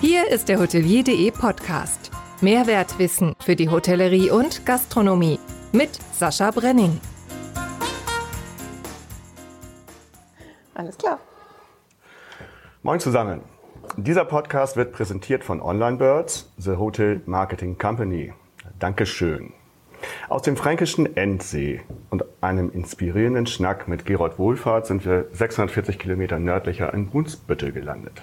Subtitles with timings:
[0.00, 2.12] Hier ist der Hotelier.de Podcast.
[2.40, 5.40] Mehrwertwissen für die Hotellerie und Gastronomie
[5.72, 7.00] mit Sascha Brenning.
[10.74, 11.18] Alles klar.
[12.84, 13.40] Moin zusammen.
[13.96, 18.32] Dieser Podcast wird präsentiert von OnlineBirds, The Hotel Marketing Company.
[18.78, 19.52] Dankeschön.
[20.28, 21.80] Aus dem fränkischen Endsee
[22.10, 28.22] und einem inspirierenden Schnack mit Gerold Wohlfahrt sind wir 640 Kilometer nördlicher in Brunsbüttel gelandet.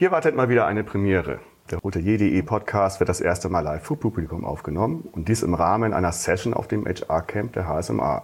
[0.00, 1.40] Hier wartet mal wieder eine Premiere.
[1.70, 5.92] Der Hotelier.de Podcast wird das erste Mal live für Publikum aufgenommen und dies im Rahmen
[5.92, 8.22] einer Session auf dem HR-Camp der HSMA.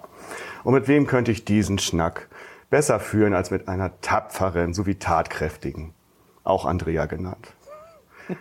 [0.65, 2.31] Und mit wem könnte ich diesen Schnack
[2.71, 5.93] besser führen als mit einer tapferen sowie tatkräftigen,
[6.45, 7.53] auch Andrea genannt?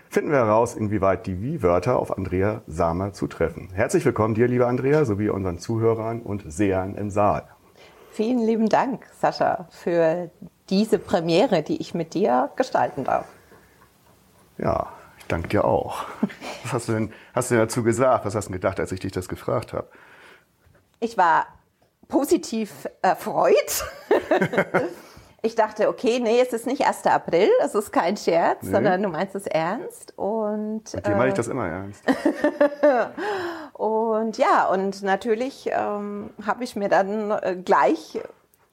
[0.08, 3.68] Finden wir heraus, inwieweit die Wie-Wörter auf Andrea Samer zutreffen.
[3.74, 7.44] Herzlich willkommen dir, liebe Andrea, sowie unseren Zuhörern und Sehern im Saal.
[8.12, 10.32] Vielen lieben Dank, Sascha, für
[10.70, 13.26] diese Premiere, die ich mit dir gestalten darf.
[14.58, 16.06] Ja, ich danke dir auch.
[16.64, 18.26] Was hast du denn, hast du denn dazu gesagt?
[18.26, 19.88] Was hast du denn gedacht, als ich dich das gefragt habe?
[21.00, 21.48] Ich war
[22.08, 23.86] positiv erfreut.
[25.42, 27.06] ich dachte, okay, nee, es ist nicht 1.
[27.06, 28.72] April, es ist kein Scherz, nee.
[28.72, 30.18] sondern du meinst es ernst.
[30.18, 32.04] Und, Mit dir äh, meine ich das immer ernst.
[33.74, 38.20] und ja, und natürlich ähm, habe ich mir dann äh, gleich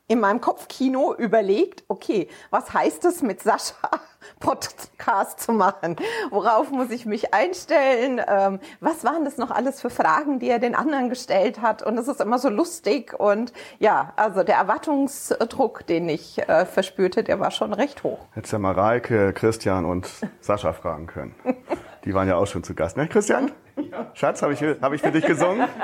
[0.08, 3.89] in meinem Kopfkino überlegt, okay, was heißt es mit Sascha
[4.41, 5.97] Podcast zu machen?
[6.31, 8.20] Worauf muss ich mich einstellen?
[8.27, 11.83] Ähm, was waren das noch alles für Fragen, die er den anderen gestellt hat?
[11.83, 17.25] Und es ist immer so lustig und ja, also der Erwartungsdruck, den ich äh, verspürte,
[17.25, 18.19] der war schon recht hoch.
[18.33, 20.09] Hättest ja mal Reike, Christian und
[20.41, 21.34] Sascha fragen können.
[22.05, 23.53] Die waren ja auch schon zu Gast, ne, Christian?
[23.77, 24.11] Ja.
[24.14, 25.69] Schatz, habe ich, hab ich für dich gesungen?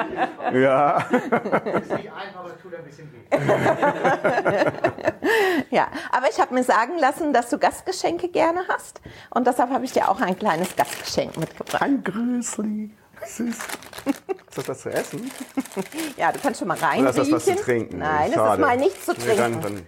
[0.53, 1.07] Ja.
[1.11, 3.19] Ist nicht einfach, aber es tut ein bisschen weh.
[5.71, 9.03] ja, aber ich habe mir sagen lassen, dass du Gastgeschenke gerne hast.
[9.29, 11.83] Und deshalb habe ich dir auch ein kleines Gastgeschenk mitgebracht.
[11.83, 12.93] Ein Grüßli.
[13.27, 13.59] Süß.
[13.59, 13.67] Ist
[14.57, 15.31] das was zu essen?
[16.17, 17.01] Ja, du kannst schon mal rein.
[17.01, 17.99] Oder ist das was zu trinken?
[17.99, 19.29] Nein, es ist mal nichts zu trinken.
[19.29, 19.85] Nee, dann, dann.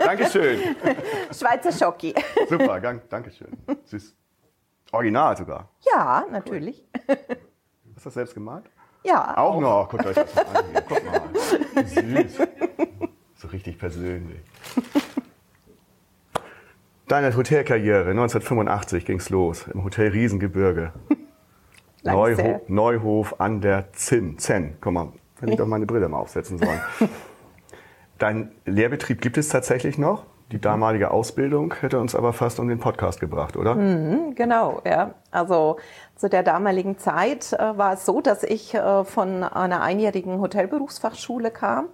[0.00, 0.58] Dankeschön.
[1.38, 2.16] Schweizer Schoki.
[2.48, 3.56] Super, Dankeschön.
[3.84, 4.16] Süß.
[4.92, 5.68] Original sogar.
[5.80, 6.84] Ja, natürlich.
[7.08, 7.16] Cool.
[7.94, 8.64] Hast du das selbst gemalt?
[9.04, 9.36] Ja.
[9.36, 9.60] Auch, auch.
[9.60, 9.88] noch.
[9.88, 10.64] Guckt euch das mal an.
[10.70, 10.82] Hier.
[10.82, 11.86] Guck mal.
[11.86, 12.38] Süß.
[13.36, 14.40] So richtig persönlich.
[17.08, 20.92] Deine Hotelkarriere 1985 ging's los im Hotel Riesengebirge.
[22.04, 24.38] Neuho Neuhof an der Zinn.
[24.38, 24.76] Zen.
[24.80, 26.80] Komm mal, hätte ich doch meine Brille mal aufsetzen sollen.
[28.18, 30.24] Dein Lehrbetrieb gibt es tatsächlich noch?
[30.52, 33.74] Die damalige Ausbildung hätte uns aber fast um den Podcast gebracht, oder?
[33.74, 35.14] Mhm, genau, ja.
[35.30, 35.78] Also
[36.14, 41.50] zu der damaligen Zeit äh, war es so, dass ich äh, von einer einjährigen Hotelberufsfachschule
[41.50, 41.88] kam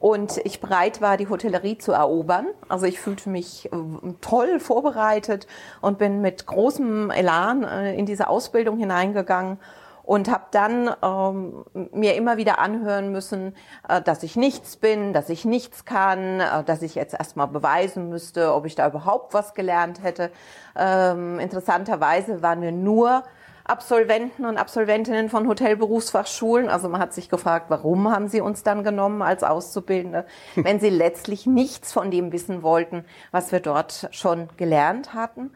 [0.00, 2.46] und ich bereit war, die Hotellerie zu erobern.
[2.68, 3.76] Also ich fühlte mich äh,
[4.20, 5.46] toll vorbereitet
[5.80, 9.58] und bin mit großem Elan äh, in diese Ausbildung hineingegangen
[10.02, 13.54] und habe dann ähm, mir immer wieder anhören müssen,
[13.88, 18.08] äh, dass ich nichts bin, dass ich nichts kann, äh, dass ich jetzt erstmal beweisen
[18.08, 20.30] müsste, ob ich da überhaupt was gelernt hätte.
[20.76, 23.24] Ähm, interessanterweise waren wir nur
[23.64, 26.68] Absolventen und Absolventinnen von Hotelberufsfachschulen.
[26.68, 30.26] Also man hat sich gefragt, warum haben sie uns dann genommen als Auszubildende,
[30.56, 35.50] wenn sie letztlich nichts von dem wissen wollten, was wir dort schon gelernt hatten.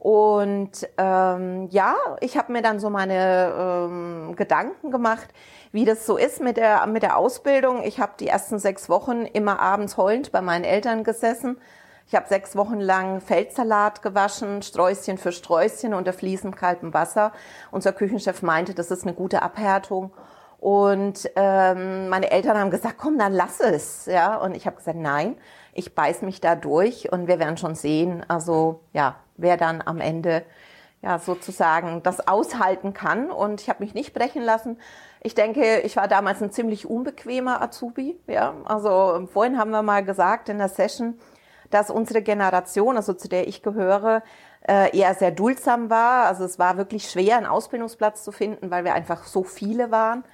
[0.00, 5.28] Und ähm, ja, ich habe mir dann so meine ähm, Gedanken gemacht,
[5.72, 7.82] wie das so ist mit der, mit der Ausbildung.
[7.82, 11.60] Ich habe die ersten sechs Wochen immer abends heulend bei meinen Eltern gesessen.
[12.06, 17.32] Ich habe sechs Wochen lang Feldsalat gewaschen, Sträußchen für Sträußchen unter fließend kaltem Wasser.
[17.70, 20.12] Unser Küchenchef meinte, das ist eine gute Abhärtung.
[20.58, 24.06] Und ähm, meine Eltern haben gesagt, komm, dann lass es.
[24.06, 25.36] Ja, und ich habe gesagt, nein,
[25.74, 28.24] ich beiß mich da durch und wir werden schon sehen.
[28.28, 30.44] Also ja, wer dann am Ende
[31.02, 33.30] ja sozusagen das aushalten kann.
[33.30, 34.78] Und ich habe mich nicht brechen lassen.
[35.22, 38.18] Ich denke, ich war damals ein ziemlich unbequemer Azubi.
[38.26, 41.18] Ja, also vorhin haben wir mal gesagt in der Session,
[41.70, 44.22] dass unsere Generation, also zu der ich gehöre,
[44.66, 46.26] äh, eher sehr duldsam war.
[46.26, 50.24] Also es war wirklich schwer, einen Ausbildungsplatz zu finden, weil wir einfach so viele waren.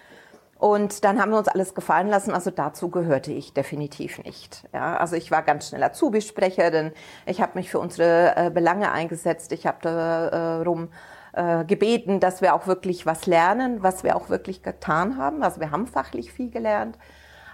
[0.59, 2.33] Und dann haben wir uns alles gefallen lassen.
[2.33, 4.65] Also dazu gehörte ich definitiv nicht.
[4.73, 6.93] Ja, also ich war ganz schnell Azubi-Sprecherin.
[7.27, 9.53] Ich habe mich für unsere äh, Belange eingesetzt.
[9.53, 10.89] Ich habe darum
[11.35, 15.43] äh, gebeten, dass wir auch wirklich was lernen, was wir auch wirklich getan haben.
[15.43, 16.97] Also wir haben fachlich viel gelernt.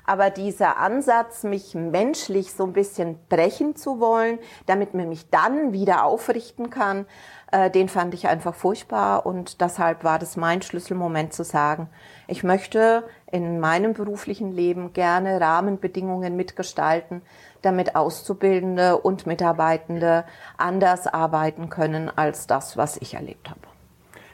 [0.05, 5.73] Aber dieser Ansatz, mich menschlich so ein bisschen brechen zu wollen, damit man mich dann
[5.73, 7.07] wieder aufrichten kann,
[7.53, 9.27] äh, den fand ich einfach furchtbar.
[9.27, 11.89] Und deshalb war das mein Schlüsselmoment zu sagen,
[12.27, 17.23] ich möchte in meinem beruflichen Leben gerne Rahmenbedingungen mitgestalten,
[17.63, 20.25] damit Auszubildende und Mitarbeitende
[20.57, 23.72] anders arbeiten können als das, was ich erlebt habe.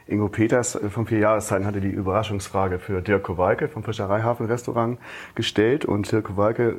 [0.09, 4.97] Ingo Peters äh, von vier Jahreszeiten hatte die Überraschungsfrage für Dirk Kowalke vom Fischereihafen Restaurant
[5.35, 6.75] gestellt und Dirk Kowalke,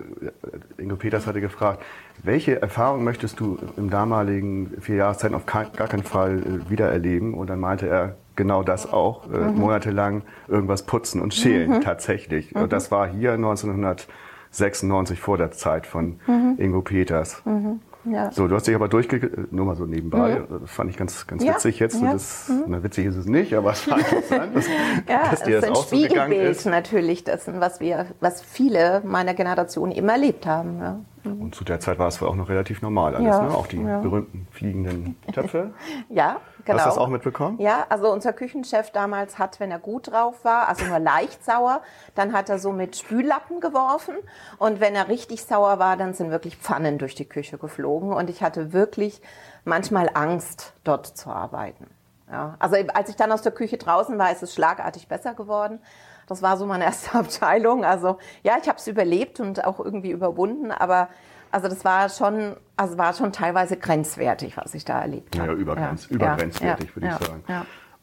[0.79, 1.83] äh, Ingo Peters hatte gefragt,
[2.23, 7.35] welche Erfahrung möchtest du im damaligen vier Jahreszeiten auf gar keinen Fall äh, wiedererleben?
[7.35, 9.55] Und dann meinte er genau das auch, mhm.
[9.55, 11.81] monatelang irgendwas putzen und schälen mhm.
[11.83, 12.55] tatsächlich.
[12.55, 12.63] Mhm.
[12.63, 16.55] Und das war hier 1996 vor der Zeit von mhm.
[16.59, 17.43] Ingo Peters.
[18.05, 18.31] Ja.
[18.33, 19.47] So, du hast dich aber durchge...
[19.51, 20.41] Nur mal so nebenbei.
[20.41, 20.61] Mhm.
[20.61, 21.55] Das fand ich ganz, ganz ja.
[21.55, 22.01] witzig jetzt.
[22.01, 22.13] Ja.
[22.13, 22.65] Das, mhm.
[22.69, 24.67] na, witzig ist es nicht, aber es war interessant, dass,
[25.09, 26.67] ja, dass dir das, das auch so gegangen ist.
[26.67, 30.79] natürlich dessen, was wir, was viele meiner Generation immer erlebt haben.
[30.81, 31.01] Ja.
[31.25, 31.43] Mhm.
[31.43, 33.55] Und zu der Zeit war es auch noch relativ normal alles, ne?
[33.55, 35.73] Auch die berühmten fliegenden Töpfe.
[36.09, 36.79] ja, genau.
[36.79, 37.59] Hast du das auch mitbekommen?
[37.61, 41.83] Ja, also unser Küchenchef damals hat, wenn er gut drauf war, also nur leicht sauer,
[42.15, 44.15] dann hat er so mit Spüllappen geworfen.
[44.59, 48.13] Und wenn er richtig sauer war, dann sind wirklich Pfannen durch die Küche geflogen.
[48.13, 49.21] Und ich hatte wirklich
[49.65, 51.87] manchmal Angst, dort zu arbeiten.
[52.31, 55.81] Ja, also als ich dann aus der Küche draußen war, ist es schlagartig besser geworden.
[56.27, 57.85] Das war so meine erste Abteilung.
[57.85, 61.09] Also ja, ich habe es überlebt und auch irgendwie überwunden, aber
[61.51, 65.53] also das war schon, also war schon teilweise grenzwertig, was ich da erlebt habe.
[65.53, 66.17] Ja, übergrenz, ja.
[66.17, 67.45] übergrenzwertig, würde ich sagen.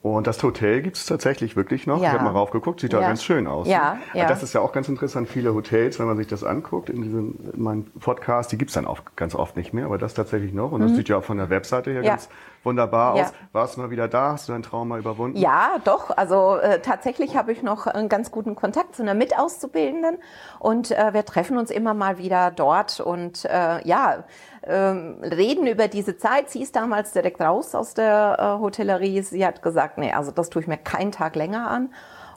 [0.03, 0.09] Ja.
[0.09, 2.01] Und das Hotel gibt es tatsächlich wirklich noch.
[2.01, 2.07] Ja.
[2.07, 2.99] Ich habe mal raufgeguckt, sieht ja.
[2.99, 3.67] da ganz schön aus.
[3.67, 4.21] Ja, ne?
[4.21, 4.27] ja.
[4.27, 5.27] Das ist ja auch ganz interessant.
[5.27, 8.75] Viele Hotels, wenn man sich das anguckt, in diesem in meinem Podcast, die gibt es
[8.75, 10.71] dann auch ganz oft nicht mehr, aber das tatsächlich noch.
[10.71, 10.95] Und das mhm.
[10.95, 12.29] sieht ja auch von der Webseite her ganz
[12.63, 13.33] wunderbar aus.
[13.53, 14.33] Warst du mal wieder da?
[14.33, 15.37] Hast du deinen Traum mal überwunden?
[15.37, 16.15] Ja, doch.
[16.15, 20.17] Also äh, tatsächlich habe ich noch einen ganz guten Kontakt zu einer Mitauszubildenden
[20.59, 24.25] und äh, wir treffen uns immer mal wieder dort und äh, ja,
[24.67, 26.49] ähm, reden über diese Zeit.
[26.49, 29.21] Sie ist damals direkt raus aus der äh, Hotellerie.
[29.21, 31.89] Sie hat gesagt, nee, also das tue ich mir keinen Tag länger an.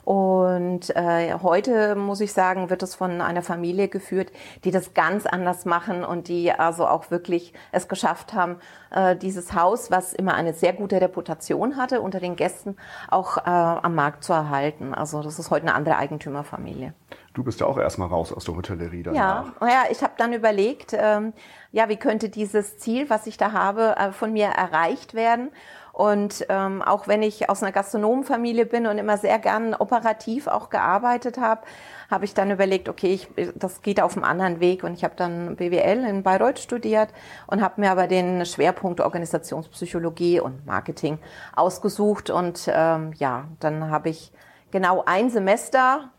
[0.03, 4.31] Und äh, heute muss ich sagen, wird es von einer Familie geführt,
[4.63, 8.57] die das ganz anders machen und die also auch wirklich es geschafft haben,
[8.89, 12.77] äh, dieses Haus, was immer eine sehr gute Reputation hatte, unter den Gästen
[13.09, 14.93] auch äh, am Markt zu erhalten.
[14.93, 16.93] Also das ist heute eine andere Eigentümerfamilie.
[17.33, 19.45] Du bist ja auch erstmal raus aus der Hotellerie danach.
[19.61, 21.33] Ja, ja ich habe dann überlegt, ähm,
[21.71, 25.51] ja, wie könnte dieses Ziel, was ich da habe, äh, von mir erreicht werden?
[25.93, 30.69] Und ähm, auch wenn ich aus einer Gastronomenfamilie bin und immer sehr gern operativ auch
[30.69, 31.61] gearbeitet habe,
[32.09, 34.83] habe ich dann überlegt, okay, ich, das geht auf einem anderen Weg.
[34.83, 37.09] Und ich habe dann BWL in Bayreuth studiert
[37.47, 41.19] und habe mir aber den Schwerpunkt Organisationspsychologie und Marketing
[41.55, 42.29] ausgesucht.
[42.29, 44.31] Und ähm, ja, dann habe ich
[44.71, 46.09] genau ein Semester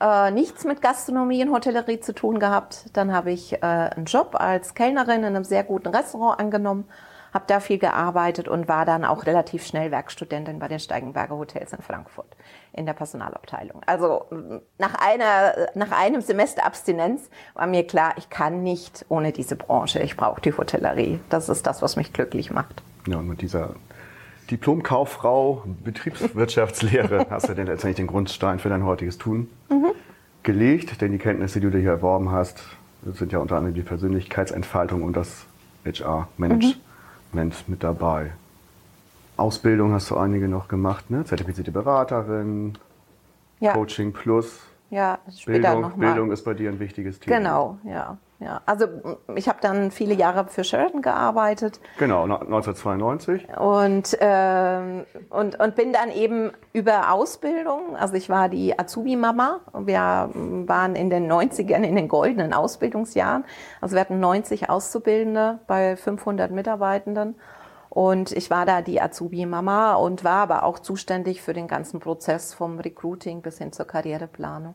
[0.00, 2.86] äh, nichts mit Gastronomie und Hotellerie zu tun gehabt.
[2.92, 6.86] Dann habe ich äh, einen Job als Kellnerin in einem sehr guten Restaurant angenommen
[7.36, 11.70] habe da viel gearbeitet und war dann auch relativ schnell Werkstudentin bei den Steigenberger Hotels
[11.74, 12.34] in Frankfurt
[12.72, 13.82] in der Personalabteilung.
[13.84, 14.24] Also
[14.78, 20.00] nach, einer, nach einem Semester Abstinenz war mir klar, ich kann nicht ohne diese Branche.
[20.00, 21.20] Ich brauche die Hotellerie.
[21.28, 22.82] Das ist das, was mich glücklich macht.
[23.06, 23.74] Ja, und mit dieser
[24.50, 29.92] Diplomkauffrau, Betriebswirtschaftslehre hast du denn letztendlich den Grundstein für dein heutiges Tun mhm.
[30.42, 31.00] gelegt.
[31.00, 32.62] Denn die Kenntnisse, die du hier erworben hast,
[33.04, 35.46] sind ja unter anderem die Persönlichkeitsentfaltung und das
[35.84, 36.76] HR-Management.
[37.32, 37.50] Mhm.
[37.66, 38.30] Mit dabei.
[39.36, 41.24] Ausbildung hast du einige noch gemacht, ne?
[41.24, 42.78] Zertifizierte Beraterin,
[43.60, 43.74] ja.
[43.74, 44.60] Coaching Plus.
[44.90, 45.98] Ja, später Bildung.
[45.98, 47.36] Bildung ist bei dir ein wichtiges Thema.
[47.36, 48.16] Genau, ja.
[48.38, 48.86] Ja, also
[49.34, 51.80] ich habe dann viele Jahre für Sheraton gearbeitet.
[51.98, 53.46] Genau, 1992.
[53.58, 59.60] Und, ähm, und, und bin dann eben über Ausbildung, also ich war die Azubi-Mama.
[59.72, 63.44] Wir waren in den 90ern, in den goldenen Ausbildungsjahren.
[63.80, 67.36] Also wir hatten 90 Auszubildende bei 500 Mitarbeitenden.
[67.88, 72.52] Und ich war da die Azubi-Mama und war aber auch zuständig für den ganzen Prozess
[72.52, 74.74] vom Recruiting bis hin zur Karriereplanung.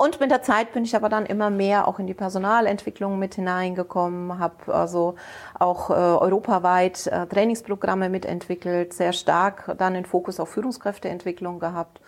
[0.00, 3.34] Und mit der Zeit bin ich aber dann immer mehr auch in die Personalentwicklung mit
[3.34, 5.16] hineingekommen, habe also
[5.58, 12.00] auch äh, europaweit äh, Trainingsprogramme mitentwickelt, sehr stark dann den Fokus auf Führungskräfteentwicklung gehabt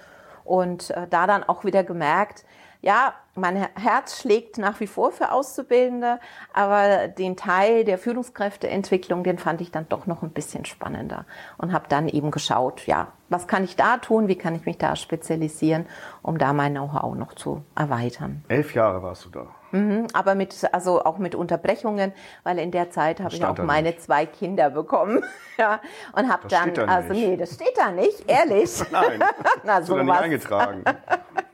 [0.42, 2.46] und äh, da dann auch wieder gemerkt,
[2.82, 6.18] ja, mein Herz schlägt nach wie vor für Auszubildende,
[6.52, 11.24] aber den Teil der Führungskräfteentwicklung, den fand ich dann doch noch ein bisschen spannender
[11.58, 14.76] und habe dann eben geschaut, ja, was kann ich da tun, wie kann ich mich
[14.76, 15.86] da spezialisieren,
[16.20, 18.44] um da mein Know-how noch zu erweitern.
[18.48, 19.46] Elf Jahre warst du da.
[19.72, 22.12] Mhm, aber mit, also auch mit Unterbrechungen,
[22.42, 24.02] weil in der Zeit habe ich auch meine nicht.
[24.02, 25.24] zwei Kinder bekommen.
[25.56, 25.80] ja,
[26.14, 27.26] und habe dann, da also nicht.
[27.26, 28.82] nee, das steht da nicht, ehrlich.
[28.90, 29.24] Nein,
[29.64, 30.84] Na, so nicht eingetragen.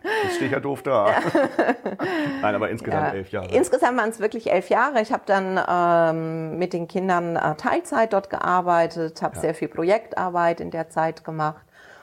[0.02, 1.11] Das stehe ich ja doof da.
[1.11, 1.21] Ja.
[2.43, 3.14] Nein, aber insgesamt ja.
[3.14, 3.49] elf Jahre.
[3.49, 5.00] Insgesamt waren es wirklich elf Jahre.
[5.00, 9.40] Ich habe dann ähm, mit den Kindern äh, Teilzeit dort gearbeitet, habe ja.
[9.40, 11.62] sehr viel Projektarbeit in der Zeit gemacht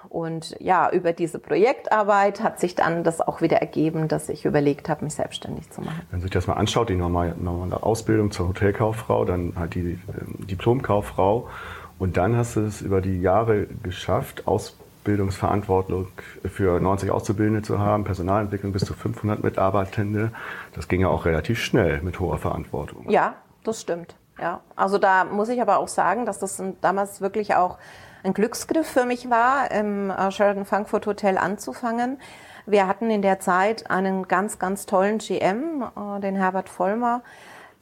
[0.09, 4.89] Und ja, über diese Projektarbeit hat sich dann das auch wieder ergeben, dass ich überlegt
[4.89, 6.01] habe, mich selbstständig zu machen.
[6.09, 9.99] Wenn man sich das mal anschaut, die normale, normale Ausbildung zur Hotelkauffrau, dann halt die
[10.07, 11.49] ähm, Diplomkauffrau
[11.97, 14.43] und dann hast du es über die Jahre geschafft,
[15.05, 16.07] Ausbildungsverantwortung
[16.51, 20.31] für 90 Auszubildende zu haben, Personalentwicklung bis zu 500 Mitarbeitende.
[20.73, 23.07] Das ging ja auch relativ schnell mit hoher Verantwortung.
[23.07, 24.15] Ja, das stimmt.
[24.39, 27.77] Ja, also da muss ich aber auch sagen, dass das damals wirklich auch
[28.23, 32.17] ein Glücksgriff für mich war, im äh, Sheraton Frankfurt Hotel anzufangen.
[32.65, 37.21] Wir hatten in der Zeit einen ganz, ganz tollen GM, äh, den Herbert Vollmer,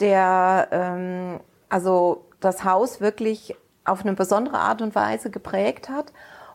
[0.01, 1.39] der ähm,
[1.69, 6.11] also das Haus wirklich auf eine besondere Art und Weise geprägt hat.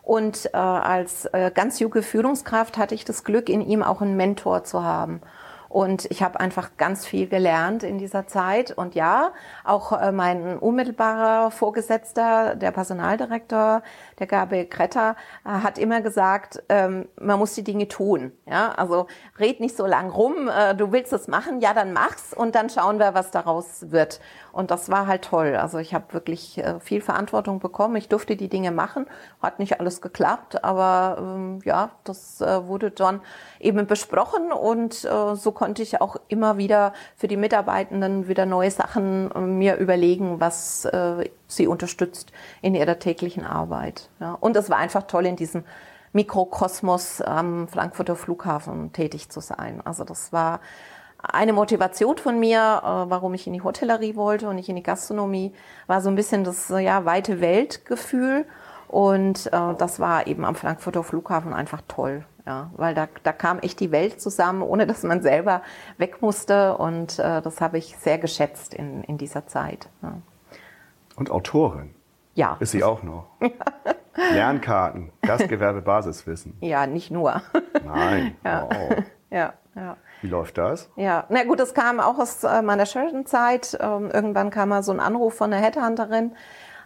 [0.09, 4.17] Und äh, als äh, ganz junge Führungskraft hatte ich das Glück, in ihm auch einen
[4.17, 5.21] Mentor zu haben.
[5.67, 8.71] Und ich habe einfach ganz viel gelernt in dieser Zeit.
[8.71, 13.83] Und ja, auch äh, mein unmittelbarer Vorgesetzter, der Personaldirektor,
[14.19, 18.31] der Gabriel Kretter, äh, hat immer gesagt, ähm, man muss die Dinge tun.
[18.45, 19.07] Ja, also
[19.39, 20.49] red nicht so lang rum.
[20.49, 24.19] Äh, du willst es machen, ja, dann mach's und dann schauen wir, was daraus wird.
[24.51, 25.55] Und das war halt toll.
[25.55, 27.95] Also ich habe wirklich äh, viel Verantwortung bekommen.
[27.95, 29.05] Ich durfte die Dinge machen.
[29.41, 33.21] Hat nicht alles geklappt, aber ähm, ja, das äh, wurde dann
[33.59, 38.71] eben besprochen und äh, so konnte ich auch immer wieder für die Mitarbeitenden wieder neue
[38.71, 40.87] Sachen mir überlegen, was
[41.49, 44.09] sie unterstützt in ihrer täglichen Arbeit.
[44.21, 44.33] Ja.
[44.33, 45.65] Und es war einfach toll in diesem
[46.13, 49.81] Mikrokosmos am Frankfurter Flughafen tätig zu sein.
[49.83, 50.61] Also das war
[51.21, 54.83] eine Motivation von mir, äh, warum ich in die Hotellerie wollte und nicht in die
[54.83, 55.53] Gastronomie,
[55.87, 58.45] war so ein bisschen das ja, weite Weltgefühl.
[58.87, 62.25] Und äh, das war eben am Frankfurter Flughafen einfach toll.
[62.47, 65.61] Ja, weil da, da kam echt die Welt zusammen, ohne dass man selber
[65.97, 66.77] weg musste.
[66.77, 69.89] Und äh, das habe ich sehr geschätzt in, in dieser Zeit.
[70.01, 70.13] Ja.
[71.19, 71.93] Und Autorin.
[72.33, 72.55] Ja.
[72.61, 73.25] Ist sie auch noch.
[74.15, 76.57] Lernkarten, Gastgewerbe, Basiswissen.
[76.61, 77.41] Ja, nicht nur.
[77.85, 78.37] Nein.
[78.45, 78.67] Ja.
[78.69, 79.03] Wow.
[79.29, 79.97] ja, ja.
[80.21, 80.89] Wie läuft das?
[80.95, 83.77] Ja, na gut, das kam auch aus äh, meiner Sheraton-Zeit.
[83.81, 86.31] Ähm, irgendwann kam mal so ein Anruf von einer Headhunterin.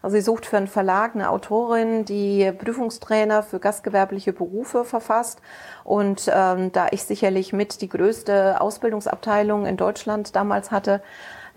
[0.01, 5.41] Also sie sucht für einen Verlag eine Autorin, die Prüfungstrainer für gastgewerbliche Berufe verfasst.
[5.83, 11.01] Und ähm, da ich sicherlich mit die größte Ausbildungsabteilung in Deutschland damals hatte,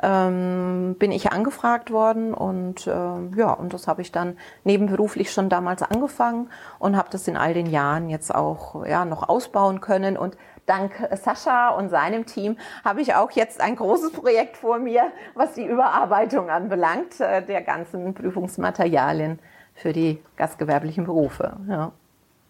[0.02, 5.48] ähm, bin ich angefragt worden und äh, ja, und das habe ich dann nebenberuflich schon
[5.48, 10.16] damals angefangen und habe das in all den Jahren jetzt auch ja noch ausbauen können
[10.16, 10.36] und
[10.66, 15.54] dank Sascha und seinem Team habe ich auch jetzt ein großes Projekt vor mir, was
[15.54, 19.38] die Überarbeitung anbelangt, äh, der ganzen Prüfungsmaterialien
[19.74, 21.56] für die gastgewerblichen Berufe.
[21.68, 21.92] Ja.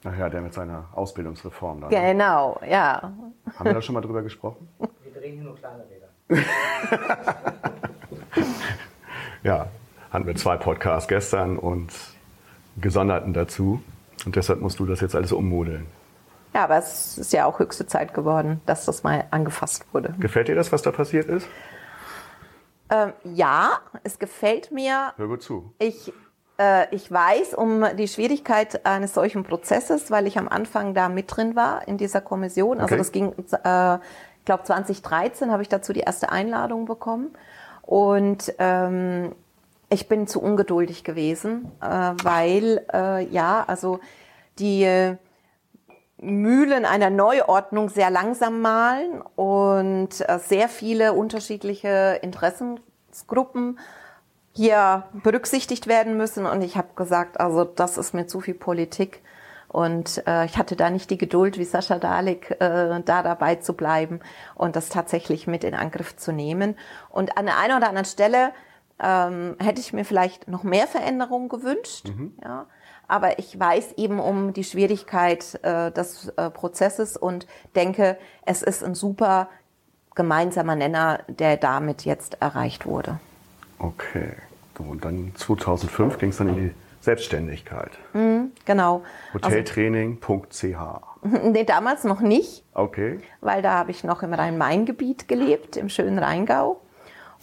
[0.05, 1.81] Ach ja, der mit seiner Ausbildungsreform.
[1.81, 2.13] Da, ne?
[2.13, 3.13] Genau, ja.
[3.59, 4.69] Haben wir da schon mal drüber gesprochen?
[4.79, 6.06] Wir drehen hier nur kleine Räder.
[9.43, 9.67] Ja,
[10.11, 11.93] hatten wir zwei Podcasts gestern und
[12.81, 13.83] gesonderten dazu.
[14.25, 15.87] Und deshalb musst du das jetzt alles ummodeln.
[16.55, 20.15] Ja, aber es ist ja auch höchste Zeit geworden, dass das mal angefasst wurde.
[20.19, 21.47] Gefällt dir das, was da passiert ist?
[22.89, 25.13] Ähm, ja, es gefällt mir.
[25.17, 25.75] Hör gut zu.
[25.79, 26.13] Ich,
[26.59, 31.37] äh, ich weiß um die Schwierigkeit eines solchen Prozesses, weil ich am Anfang da mit
[31.37, 32.81] drin war in dieser Kommission.
[32.81, 32.99] Also Okay.
[32.99, 33.33] das ging,
[33.65, 33.99] äh,
[34.47, 37.37] glaube 2013 habe ich dazu die erste Einladung bekommen.
[37.83, 39.35] Und ähm,
[39.91, 44.01] ich bin zu ungeduldig gewesen, äh, weil äh, ja, also
[44.59, 45.17] die äh,
[46.19, 53.79] Mühlen einer Neuordnung sehr langsam malen und äh, sehr viele unterschiedliche Interessensgruppen
[54.53, 56.47] hier berücksichtigt werden müssen.
[56.47, 59.23] Und ich habe gesagt, also das ist mir zu viel Politik.
[59.77, 63.75] Und äh, ich hatte da nicht die Geduld, wie Sascha Dalek, äh, da dabei zu
[63.75, 64.21] bleiben
[64.55, 66.79] und das tatsächlich mit in Angriff zu nehmen.
[67.11, 68.53] Und an der einen oder anderen Stelle
[68.99, 72.11] ähm, hätte ich mir vielleicht noch mehr Veränderungen gewünscht.
[72.43, 72.65] Ja.
[73.07, 78.17] Aber ich weiß eben um die Schwierigkeit äh, des äh, Prozesses und denke,
[78.47, 79.51] es ist ein super
[80.15, 83.21] gemeinsamer Nenner, der damit jetzt erreicht wurde.
[83.79, 84.37] Okay.
[84.79, 86.75] So, und dann 2005 ging es dann in die
[87.07, 87.93] Selbstständigkeit.
[88.65, 89.03] Genau.
[89.33, 90.65] Hoteltraining.ch.
[91.43, 93.19] Nee, damals noch nicht, Okay.
[93.41, 96.81] weil da habe ich noch im Rhein-Main-Gebiet gelebt, im schönen Rheingau.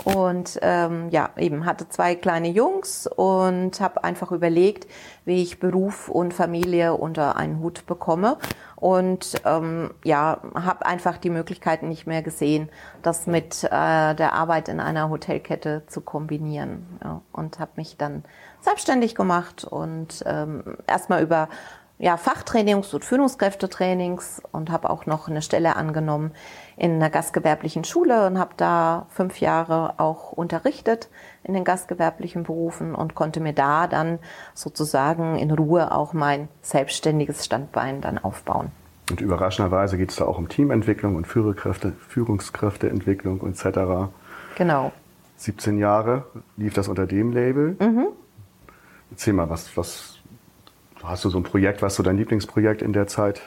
[0.04, 4.88] Und ähm, ja, eben hatte zwei kleine Jungs und habe einfach überlegt,
[5.24, 8.38] wie ich Beruf und Familie unter einen Hut bekomme.
[8.76, 12.70] Und ähm, ja, habe einfach die Möglichkeiten nicht mehr gesehen,
[13.02, 17.00] das mit äh, der Arbeit in einer Hotelkette zu kombinieren.
[17.04, 18.24] Ja, und habe mich dann
[18.60, 21.48] selbstständig gemacht und ähm, erstmal über
[22.00, 26.32] ja, Fachtrainings und Führungskräftetrainings und habe auch noch eine Stelle angenommen
[26.76, 31.10] in einer gastgewerblichen Schule und habe da fünf Jahre auch unterrichtet
[31.44, 34.20] in den gastgewerblichen Berufen und konnte mir da dann
[34.54, 38.72] sozusagen in Ruhe auch mein selbstständiges Standbein dann aufbauen.
[39.10, 44.12] Und überraschenderweise geht es da auch um Teamentwicklung und Führungskräfte, Führungskräfteentwicklung etc.
[44.56, 44.92] Genau.
[45.38, 46.26] 17 Jahre
[46.58, 47.76] lief das unter dem Label.
[47.80, 48.08] Mhm.
[49.12, 50.13] Erzähl mal, was, was
[51.04, 53.42] hast du so ein Projekt, was so dein Lieblingsprojekt in der Zeit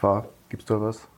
[0.00, 0.26] war?
[0.48, 1.08] Gibt es da was?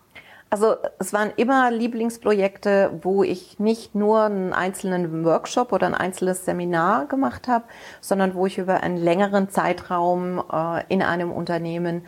[0.50, 6.44] Also es waren immer Lieblingsprojekte, wo ich nicht nur einen einzelnen Workshop oder ein einzelnes
[6.44, 7.64] Seminar gemacht habe,
[8.02, 12.02] sondern wo ich über einen längeren Zeitraum äh, in einem Unternehmen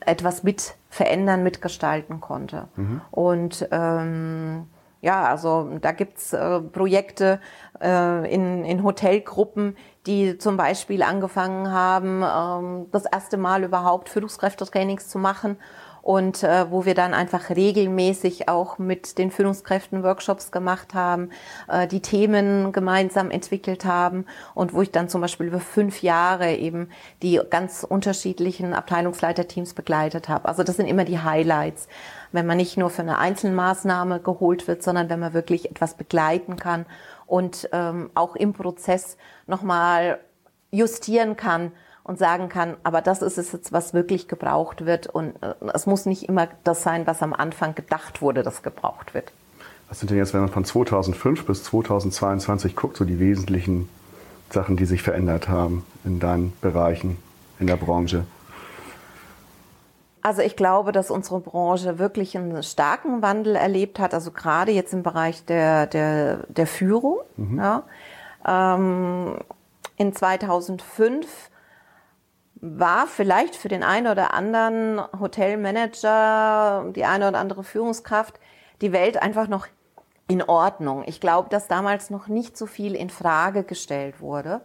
[0.00, 2.68] etwas mit verändern, mitgestalten konnte.
[2.76, 3.02] Mhm.
[3.10, 4.66] Und ähm,
[5.02, 7.40] ja, also da gibt's äh, Projekte
[7.82, 9.76] äh, in, in Hotelgruppen,
[10.06, 15.56] die zum Beispiel angefangen haben, ähm, das erste Mal überhaupt Führungskräftetrainings zu machen
[16.02, 21.30] und äh, wo wir dann einfach regelmäßig auch mit den Führungskräften Workshops gemacht haben,
[21.68, 26.54] äh, die Themen gemeinsam entwickelt haben und wo ich dann zum Beispiel über fünf Jahre
[26.54, 26.88] eben
[27.22, 30.48] die ganz unterschiedlichen Abteilungsleiterteams begleitet habe.
[30.48, 31.88] Also das sind immer die Highlights,
[32.32, 36.56] wenn man nicht nur für eine Einzelmaßnahme geholt wird, sondern wenn man wirklich etwas begleiten
[36.56, 36.86] kann
[37.30, 40.18] und ähm, auch im Prozess nochmal
[40.72, 41.70] justieren kann
[42.02, 45.06] und sagen kann, aber das ist es jetzt, was wirklich gebraucht wird.
[45.06, 49.14] Und äh, es muss nicht immer das sein, was am Anfang gedacht wurde, das gebraucht
[49.14, 49.32] wird.
[49.88, 53.88] Was sind denn jetzt, wenn man von 2005 bis 2022 guckt, so die wesentlichen
[54.50, 57.16] Sachen, die sich verändert haben in deinen Bereichen,
[57.60, 58.24] in der Branche?
[60.22, 64.92] Also ich glaube, dass unsere Branche wirklich einen starken Wandel erlebt hat, also gerade jetzt
[64.92, 67.18] im Bereich der, der, der Führung.
[67.36, 67.58] Mhm.
[67.58, 67.82] Ja.
[68.46, 69.38] Ähm,
[69.96, 71.50] in 2005
[72.62, 78.38] war vielleicht für den einen oder anderen Hotelmanager, die eine oder andere Führungskraft,
[78.82, 79.66] die Welt einfach noch
[80.28, 81.02] in Ordnung.
[81.06, 84.60] Ich glaube, dass damals noch nicht so viel in Frage gestellt wurde.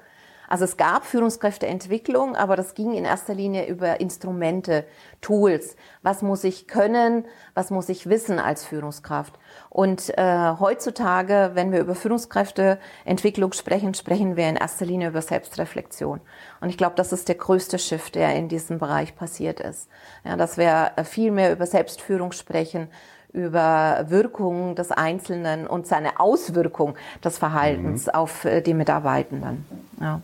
[0.48, 4.86] Also es gab Führungskräfteentwicklung, aber das ging in erster Linie über Instrumente,
[5.22, 5.76] Tools.
[6.04, 7.26] Was muss ich können?
[7.54, 9.34] Was muss ich wissen als Führungskraft?
[9.70, 16.22] Und äh, heutzutage, wenn wir über Führungskräfteentwicklung sprechen, sprechen wir in erster Linie über Selbstreflexion.
[16.62, 19.90] Und ich glaube, das ist der größte Shift, der in diesem Bereich passiert ist.
[20.24, 22.88] Ja, dass wir viel mehr über Selbstführung sprechen,
[23.34, 28.14] über Wirkungen des Einzelnen und seine Auswirkung des Verhaltens mhm.
[28.14, 29.66] auf äh, die Mitarbeitenden.
[30.00, 30.22] Ja.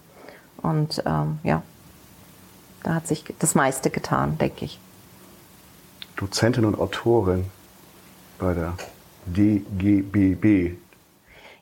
[0.61, 1.63] Und ähm, ja,
[2.83, 4.79] da hat sich das meiste getan, denke ich.
[6.15, 7.45] Dozentin und Autorin
[8.37, 8.73] bei der
[9.25, 10.77] DGBB.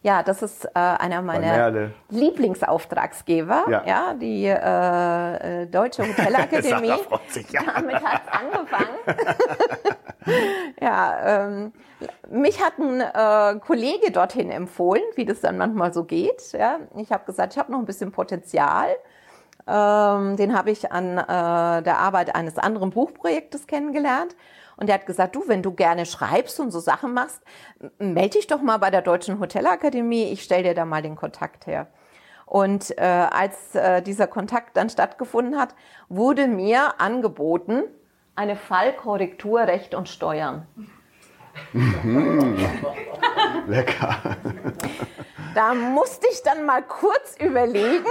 [0.02, 3.84] Ja, das ist äh, einer meiner Lieblingsauftragsgeber, ja.
[3.86, 6.94] ja die äh, äh Deutsche Hotelakademie.
[7.28, 7.62] sich, ja.
[7.76, 8.96] Damit hat es angefangen.
[10.82, 11.74] ja, ähm,
[12.30, 16.54] mich hat ein äh, Kollege dorthin empfohlen, wie das dann manchmal so geht.
[16.54, 16.80] Ja.
[16.96, 18.88] Ich habe gesagt, ich habe noch ein bisschen Potenzial.
[19.68, 24.36] Ähm, den habe ich an äh, der Arbeit eines anderen Buchprojektes kennengelernt.
[24.80, 27.42] Und er hat gesagt, du, wenn du gerne schreibst und so Sachen machst,
[27.98, 30.32] melde dich doch mal bei der Deutschen Hotelakademie.
[30.32, 31.88] Ich stell dir da mal den Kontakt her.
[32.46, 35.76] Und äh, als äh, dieser Kontakt dann stattgefunden hat,
[36.08, 37.84] wurde mir angeboten
[38.36, 40.66] eine Fallkorrektur Recht und Steuern.
[41.74, 42.56] Mhm.
[43.68, 44.38] Lecker.
[45.56, 48.06] Da musste ich dann mal kurz überlegen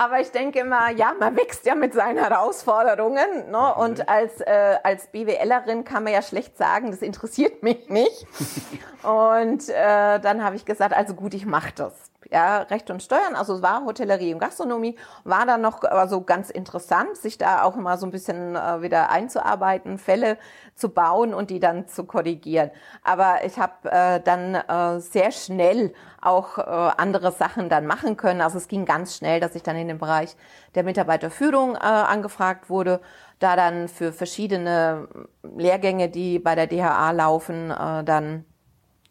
[0.00, 3.50] aber ich denke immer, ja, man wächst ja mit seinen Herausforderungen.
[3.50, 3.74] Ne?
[3.74, 8.26] Und als, äh, als BWLerin kann man ja schlecht sagen, das interessiert mich nicht.
[9.02, 13.34] und äh, dann habe ich gesagt, also gut, ich mache das ja, Recht und Steuern,
[13.34, 17.96] also war Hotellerie und Gastronomie, war dann noch also ganz interessant, sich da auch immer
[17.98, 20.38] so ein bisschen äh, wieder einzuarbeiten, Fälle
[20.74, 22.70] zu bauen und die dann zu korrigieren.
[23.02, 28.40] Aber ich habe äh, dann äh, sehr schnell auch äh, andere Sachen dann machen können.
[28.40, 30.36] Also es ging ganz schnell, dass ich dann in den Bereich
[30.74, 33.00] der Mitarbeiterführung äh, angefragt wurde,
[33.38, 35.08] da dann für verschiedene
[35.42, 38.44] Lehrgänge, die bei der DHA laufen, äh, dann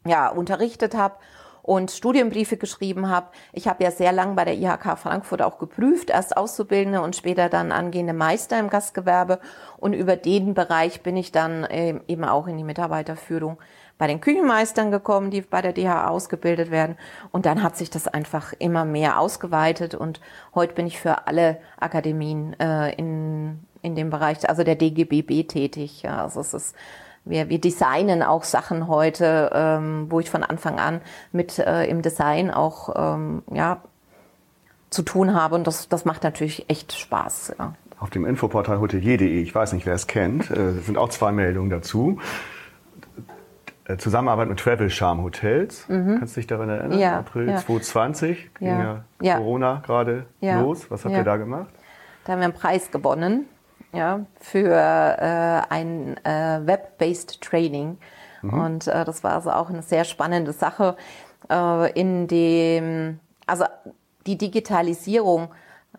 [0.06, 1.16] ja unterrichtet habe
[1.70, 3.28] und Studienbriefe geschrieben habe.
[3.54, 7.48] Ich habe ja sehr lang bei der IHK Frankfurt auch geprüft, erst Auszubildende und später
[7.48, 9.40] dann angehende Meister im Gastgewerbe.
[9.78, 13.60] Und über den Bereich bin ich dann ähm, eben auch in die Mitarbeiterführung
[14.00, 16.98] bei den Küchenmeistern gekommen, die bei der DH ausgebildet werden.
[17.32, 19.94] Und dann hat sich das einfach immer mehr ausgeweitet.
[19.94, 20.22] Und
[20.56, 26.02] heute bin ich für alle Akademien äh, in, in dem Bereich, also der DGBB tätig.
[26.02, 26.76] Ja, also es ist
[27.26, 31.02] wir, wir designen auch Sachen heute, ähm, wo ich von Anfang an
[31.32, 33.82] mit äh, im Design auch ähm, ja,
[34.90, 35.56] zu tun habe.
[35.56, 37.56] Und das, das macht natürlich echt Spaß.
[37.60, 37.74] Ja.
[38.00, 39.42] auf dem Infoportal hotelier.de.
[39.42, 40.50] Ich weiß nicht, wer es kennt.
[40.50, 42.20] Äh, sind auch zwei Meldungen dazu.
[43.86, 45.88] Äh, Zusammenarbeit mit Travel Charm Hotels.
[45.90, 46.18] Mhm.
[46.20, 47.00] Kannst du dich daran erinnern?
[47.00, 47.58] Ja, April ja.
[47.58, 49.04] 2020 ging Ja.
[49.22, 49.38] ja.
[49.38, 50.90] Corona gerade los.
[50.90, 51.70] Was habt ihr da gemacht?
[52.26, 53.46] Da haben wir einen Preis gewonnen
[53.93, 57.97] ja, für äh, ein äh, Web-based Training.
[58.41, 60.95] Und äh, das war also auch eine sehr spannende Sache.
[61.49, 63.65] Äh, in dem, also
[64.25, 65.49] die Digitalisierung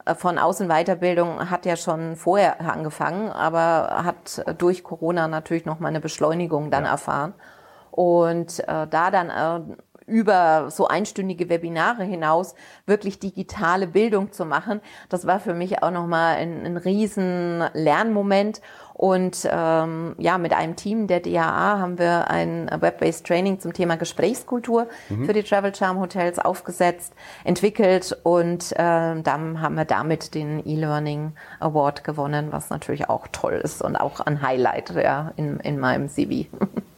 [0.07, 5.89] äh, von Außenweiterbildung hat ja schon vorher angefangen, aber hat durch Corona natürlich noch mal
[5.89, 7.35] eine Beschleunigung dann erfahren.
[7.91, 9.75] Und äh, da dann äh,
[10.11, 12.55] über so einstündige Webinare hinaus
[12.87, 18.61] wirklich digitale Bildung zu machen, das war für mich auch nochmal ein, ein riesen Lernmoment.
[18.93, 23.97] Und ähm, ja, mit einem Team der DAA haben wir ein Web-based Training zum Thema
[23.97, 24.89] Gesprächskultur
[25.25, 31.33] für die Travel Charm Hotels aufgesetzt, entwickelt und ähm, dann haben wir damit den E-Learning
[31.61, 36.11] Award gewonnen, was natürlich auch toll ist und auch ein Highlight ja, in, in meinem
[36.11, 36.45] CV.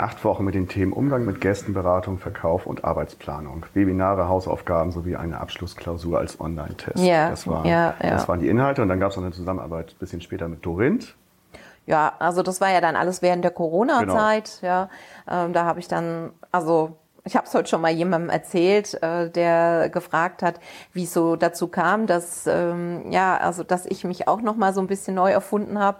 [0.00, 3.66] Acht Wochen mit den Themen Umgang mit Gästen, Beratung, Verkauf und Arbeitsplanung.
[3.74, 7.04] Webinare, Hausaufgaben sowie eine Abschlussklausur als Online-Test.
[7.04, 8.10] Ja, das, waren, ja, ja.
[8.10, 8.80] das waren die Inhalte.
[8.80, 11.14] Und dann gab es noch eine Zusammenarbeit ein bisschen später mit Dorinth.
[11.84, 14.60] Ja, also das war ja dann alles während der Corona-Zeit.
[14.62, 14.88] Ja,
[15.28, 19.28] ähm, da habe ich dann, also ich habe es heute schon mal jemandem erzählt, äh,
[19.28, 20.60] der gefragt hat,
[20.94, 24.72] wie es so dazu kam, dass ähm, ja, also dass ich mich auch noch mal
[24.72, 25.98] so ein bisschen neu erfunden habe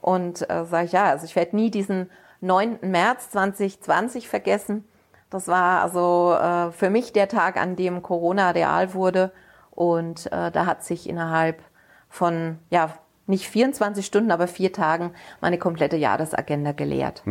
[0.00, 2.78] und äh, sage ich ja, also ich werde nie diesen 9.
[2.82, 4.84] März 2020 vergessen.
[5.30, 9.32] Das war also äh, für mich der Tag, an dem Corona real wurde
[9.70, 11.60] und äh, da hat sich innerhalb
[12.08, 12.90] von ja
[13.26, 17.22] nicht 24 Stunden, aber vier Tagen meine komplette Jahresagenda geleert.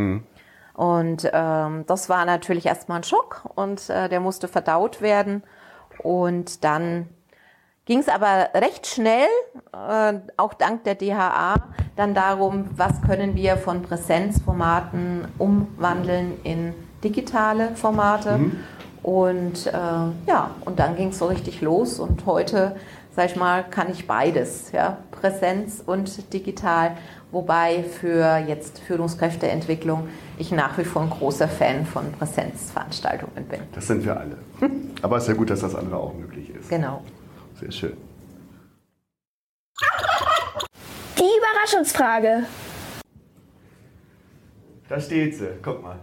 [0.74, 5.44] Und ähm, das war natürlich erstmal ein Schock und äh, der musste verdaut werden.
[6.04, 7.08] Und dann
[7.86, 9.28] ging es aber recht schnell,
[9.74, 11.56] äh, auch dank der DHA,
[11.95, 18.39] dann darum, was können wir von Präsenzformaten umwandeln in digitale Formate.
[19.04, 22.00] Und äh, ja, und dann ging es so richtig los.
[22.00, 22.76] Und heute,
[23.15, 26.98] sag ich mal, kann ich beides, ja, Präsenz und digital.
[27.32, 30.08] Wobei für jetzt Führungskräfteentwicklung
[30.39, 33.60] ich nach wie vor ein großer Fan von Präsenzveranstaltungen bin.
[33.74, 34.38] Das sind wir alle.
[35.04, 36.69] Aber es ist ja gut, dass das andere auch möglich ist.
[36.69, 37.02] Genau.
[37.60, 37.98] Sehr schön.
[41.18, 42.44] Die Überraschungsfrage.
[44.89, 45.50] Da steht sie.
[45.62, 46.00] Guck mal.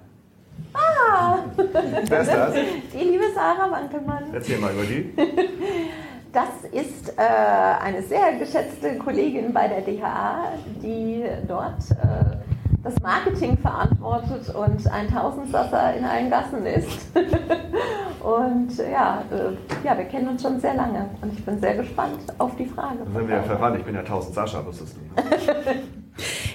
[0.75, 1.45] Ah!
[1.57, 2.55] Wer ist das?
[2.93, 4.33] Die liebe Sarah Wankelmann.
[4.33, 5.13] Erzähl mal über die.
[6.33, 12.52] Das ist äh, eine sehr geschätzte Kollegin bei der DHA, die dort äh,
[12.83, 16.89] das Marketing verantwortet und ein Tausendsasser in allen Gassen ist.
[18.21, 22.21] und ja, äh, ja, wir kennen uns schon sehr lange und ich bin sehr gespannt
[22.39, 22.99] auf die Frage.
[23.05, 23.79] Dann sind wir ja verwandt.
[23.79, 25.01] Ich bin ja 1000 Sascha, wusstest du.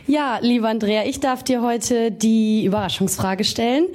[0.05, 3.87] Ja, lieber Andrea, ich darf dir heute die Überraschungsfrage stellen.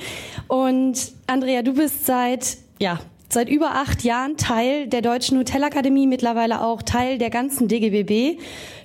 [0.46, 2.98] Und Andrea, du bist seit, ja,
[3.30, 8.38] seit über acht Jahren Teil der Deutschen Hotelakademie, mittlerweile auch Teil der ganzen DGBB.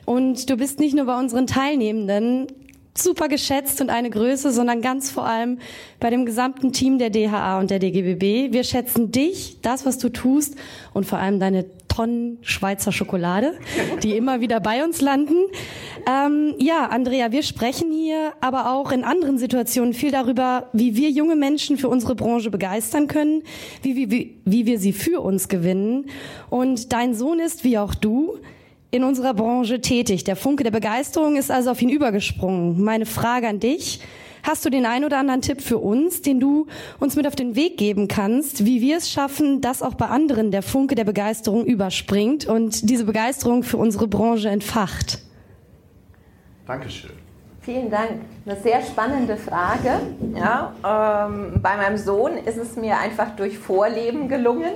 [0.06, 2.48] Und du bist nicht nur bei unseren Teilnehmenden
[3.00, 5.60] super geschätzt und eine Größe, sondern ganz vor allem
[6.00, 8.54] bei dem gesamten Team der DHA und der DGBB.
[8.54, 10.56] Wir schätzen dich, das, was du tust
[10.94, 13.54] und vor allem deine Tonnen Schweizer Schokolade,
[14.04, 15.36] die immer wieder bei uns landen.
[16.08, 21.10] Ähm, ja, Andrea, wir sprechen hier aber auch in anderen Situationen viel darüber, wie wir
[21.10, 23.42] junge Menschen für unsere Branche begeistern können,
[23.82, 26.06] wie, wie, wie, wie wir sie für uns gewinnen.
[26.52, 28.38] Und dein Sohn ist, wie auch du,
[28.92, 30.24] in unserer Branche tätig.
[30.24, 32.82] Der Funke der Begeisterung ist also auf ihn übergesprungen.
[32.84, 34.02] Meine Frage an dich.
[34.44, 36.68] Hast du den ein oder anderen Tipp für uns, den du
[37.00, 40.52] uns mit auf den Weg geben kannst, wie wir es schaffen, dass auch bei anderen
[40.52, 45.20] der Funke der Begeisterung überspringt und diese Begeisterung für unsere Branche entfacht?
[46.66, 47.12] Dankeschön.
[47.62, 48.22] Vielen Dank.
[48.46, 50.00] Eine sehr spannende Frage.
[50.34, 54.72] Ja, ähm, bei meinem Sohn ist es mir einfach durch Vorleben gelungen.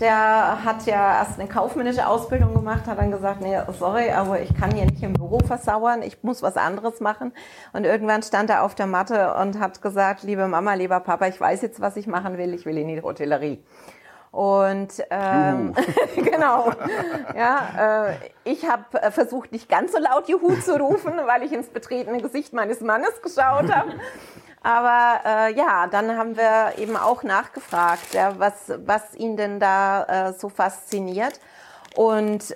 [0.00, 4.52] Der hat ja erst eine kaufmännische Ausbildung gemacht, hat dann gesagt, nee, sorry, aber ich
[4.54, 7.32] kann hier nicht im Büro versauern, ich muss was anderes machen.
[7.72, 11.40] Und irgendwann stand er auf der Matte und hat gesagt, liebe Mama, lieber Papa, ich
[11.40, 13.62] weiß jetzt, was ich machen will, ich will in die Hotellerie.
[14.32, 15.74] Und ähm,
[16.16, 16.72] genau,
[17.36, 21.52] ja, äh, ich habe äh, versucht, nicht ganz so laut Juhu zu rufen, weil ich
[21.52, 23.92] ins betretene Gesicht meines Mannes geschaut habe.
[24.62, 30.28] Aber äh, ja, dann haben wir eben auch nachgefragt, ja, was, was ihn denn da
[30.28, 31.40] äh, so fasziniert.
[31.96, 32.52] Und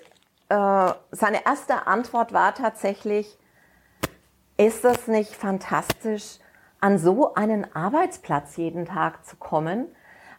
[0.49, 3.39] äh, seine erste Antwort war tatsächlich,
[4.57, 6.39] ist das nicht fantastisch,
[6.81, 9.89] an so einen Arbeitsplatz jeden Tag zu kommen?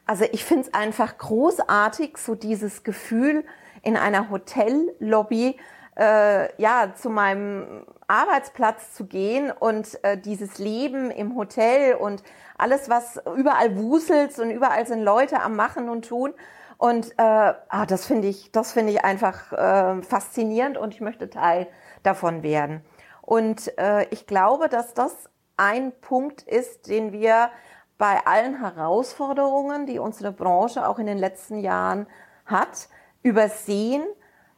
[0.06, 3.44] Also ich finde es einfach großartig, so dieses Gefühl
[3.82, 5.60] in einer Hotellobby
[5.98, 12.24] äh, ja, zu meinem Arbeitsplatz zu gehen und äh, dieses Leben im Hotel und
[12.58, 16.34] alles, was überall wuselt und überall sind Leute am Machen und Tun.
[16.78, 21.30] Und äh, ah, das finde ich, das finde ich einfach äh, faszinierend und ich möchte
[21.30, 21.68] Teil
[22.04, 22.82] davon werden.
[23.22, 27.50] Und äh, ich glaube, dass das ein Punkt ist, den wir
[27.98, 32.08] bei allen Herausforderungen, die unsere Branche auch in den letzten Jahren
[32.46, 32.88] hat,
[33.24, 34.04] übersehen.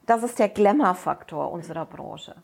[0.06, 2.36] Das ist der Glamour-Faktor unserer Branche.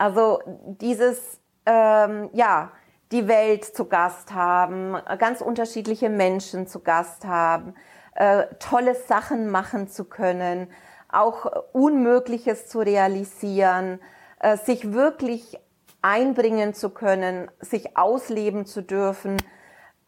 [0.00, 2.72] Also dieses, ähm, ja,
[3.12, 7.74] die Welt zu Gast haben, ganz unterschiedliche Menschen zu Gast haben,
[8.14, 10.72] äh, tolle Sachen machen zu können,
[11.10, 14.00] auch Unmögliches zu realisieren,
[14.38, 15.60] äh, sich wirklich
[16.00, 19.36] einbringen zu können, sich ausleben zu dürfen,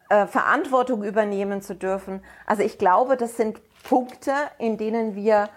[0.09, 2.23] äh, Verantwortung übernehmen zu dürfen.
[2.47, 5.49] Also ich glaube, das sind Punkte, in denen wir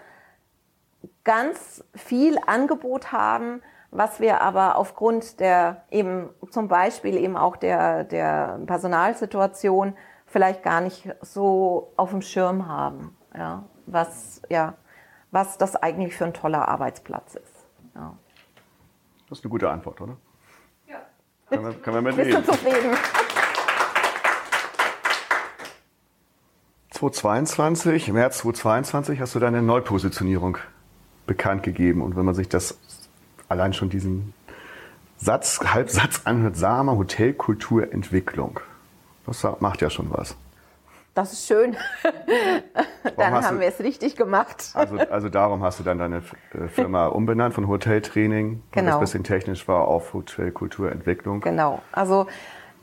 [1.23, 8.03] ganz viel Angebot haben, was wir aber aufgrund der eben zum Beispiel eben auch der,
[8.03, 9.95] der Personalsituation
[10.25, 14.73] vielleicht gar nicht so auf dem Schirm haben, ja, was, ja,
[15.31, 17.65] was das eigentlich für ein toller Arbeitsplatz ist.
[17.95, 18.13] Ja.
[19.29, 20.17] Das ist eine gute Antwort, oder?
[20.87, 20.97] Ja.
[21.49, 22.95] Können wir, können wir mit Bist du zufrieden?
[26.91, 30.57] 2022, im März 2022 hast du deine Neupositionierung
[31.27, 32.01] bekannt gegeben.
[32.01, 32.79] Und wenn man sich das
[33.49, 34.33] allein schon diesen
[35.17, 38.59] Satz, Halbsatz anhört, Sama Hotelkulturentwicklung.
[39.25, 40.35] Das macht ja schon was.
[41.13, 41.75] Das ist schön.
[43.17, 44.69] dann haben du, wir es richtig gemacht.
[44.75, 46.21] Also, also darum hast du dann deine
[46.53, 48.85] äh, Firma umbenannt von Hoteltraining, genau.
[48.85, 51.41] das ein bisschen technisch war, auf Hotelkulturentwicklung.
[51.41, 51.81] Genau.
[51.91, 52.27] Also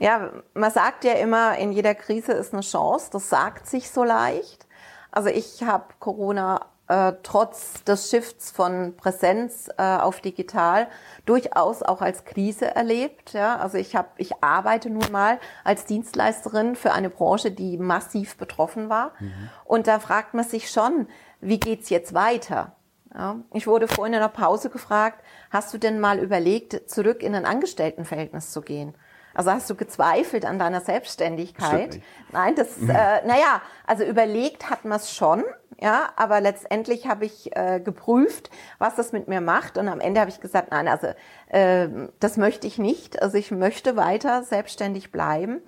[0.01, 3.11] ja, man sagt ja immer, in jeder Krise ist eine Chance.
[3.13, 4.67] Das sagt sich so leicht.
[5.13, 10.89] Also ich habe Corona äh, trotz des Shifts von Präsenz äh, auf digital
[11.25, 13.33] durchaus auch als Krise erlebt.
[13.33, 13.57] Ja?
[13.57, 18.91] Also ich habe, ich arbeite nun mal als Dienstleisterin für eine Branche, die massiv betroffen
[18.91, 19.13] war.
[19.19, 19.51] Mhm.
[19.65, 21.09] Und da fragt man sich schon,
[21.41, 22.73] wie geht's jetzt weiter?
[23.15, 23.37] Ja?
[23.55, 27.47] Ich wurde vorhin in der Pause gefragt, hast du denn mal überlegt, zurück in ein
[27.47, 28.95] Angestelltenverhältnis zu gehen?
[29.35, 32.01] Also hast du gezweifelt an deiner Selbstständigkeit?
[32.33, 35.45] Nein, das, äh, naja, also überlegt hat man es schon,
[35.81, 40.21] ja, aber letztendlich habe ich äh, geprüft, was das mit mir macht und am Ende
[40.21, 41.09] habe ich gesagt, nein, also
[41.49, 41.89] äh,
[42.21, 43.21] das möchte ich nicht.
[43.21, 45.61] Also ich möchte weiter selbstständig bleiben.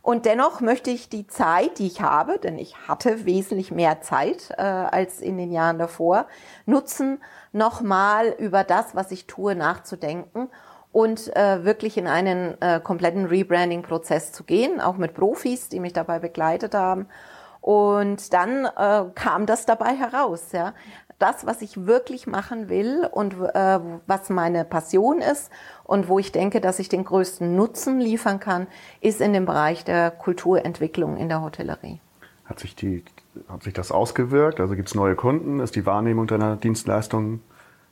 [0.00, 4.50] Und dennoch möchte ich die Zeit, die ich habe, denn ich hatte wesentlich mehr Zeit
[4.56, 6.28] äh, als in den Jahren davor,
[6.64, 7.20] nutzen,
[7.52, 10.48] nochmal über das, was ich tue, nachzudenken
[10.92, 15.92] und äh, wirklich in einen äh, kompletten Rebranding-Prozess zu gehen, auch mit Profis, die mich
[15.92, 17.06] dabei begleitet haben.
[17.60, 20.74] Und dann äh, kam das dabei heraus, ja.
[21.18, 25.50] Das, was ich wirklich machen will und äh, was meine Passion ist
[25.82, 28.68] und wo ich denke, dass ich den größten Nutzen liefern kann,
[29.00, 32.00] ist in dem Bereich der Kulturentwicklung in der Hotellerie.
[32.44, 33.04] Hat sich, die,
[33.48, 34.60] hat sich das ausgewirkt?
[34.60, 35.58] Also gibt es neue Kunden?
[35.58, 37.42] Ist die Wahrnehmung deiner Dienstleistungen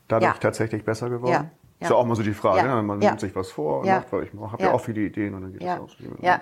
[0.06, 0.38] dadurch ja.
[0.40, 1.32] tatsächlich besser geworden?
[1.32, 1.84] Ja, ja.
[1.84, 2.76] Ist ja auch mal so die Frage, ja.
[2.76, 2.82] ne?
[2.82, 3.10] man ja.
[3.10, 4.72] nimmt sich was vor und macht, weil ich habe ja.
[4.72, 5.96] auch viele Ideen und dann geht das aus.
[6.20, 6.40] Ja.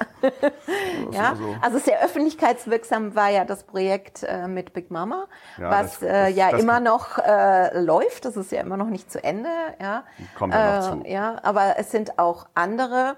[1.11, 1.35] ja.
[1.37, 1.57] So.
[1.61, 5.27] Also sehr öffentlichkeitswirksam war ja das Projekt äh, mit Big Mama,
[5.59, 8.25] was das, äh, ja das immer noch äh, läuft.
[8.25, 9.49] Das ist ja immer noch nicht zu Ende.
[9.81, 10.05] Ja.
[10.39, 11.05] Kommt ja noch zu.
[11.05, 13.17] Äh, ja, aber es sind auch andere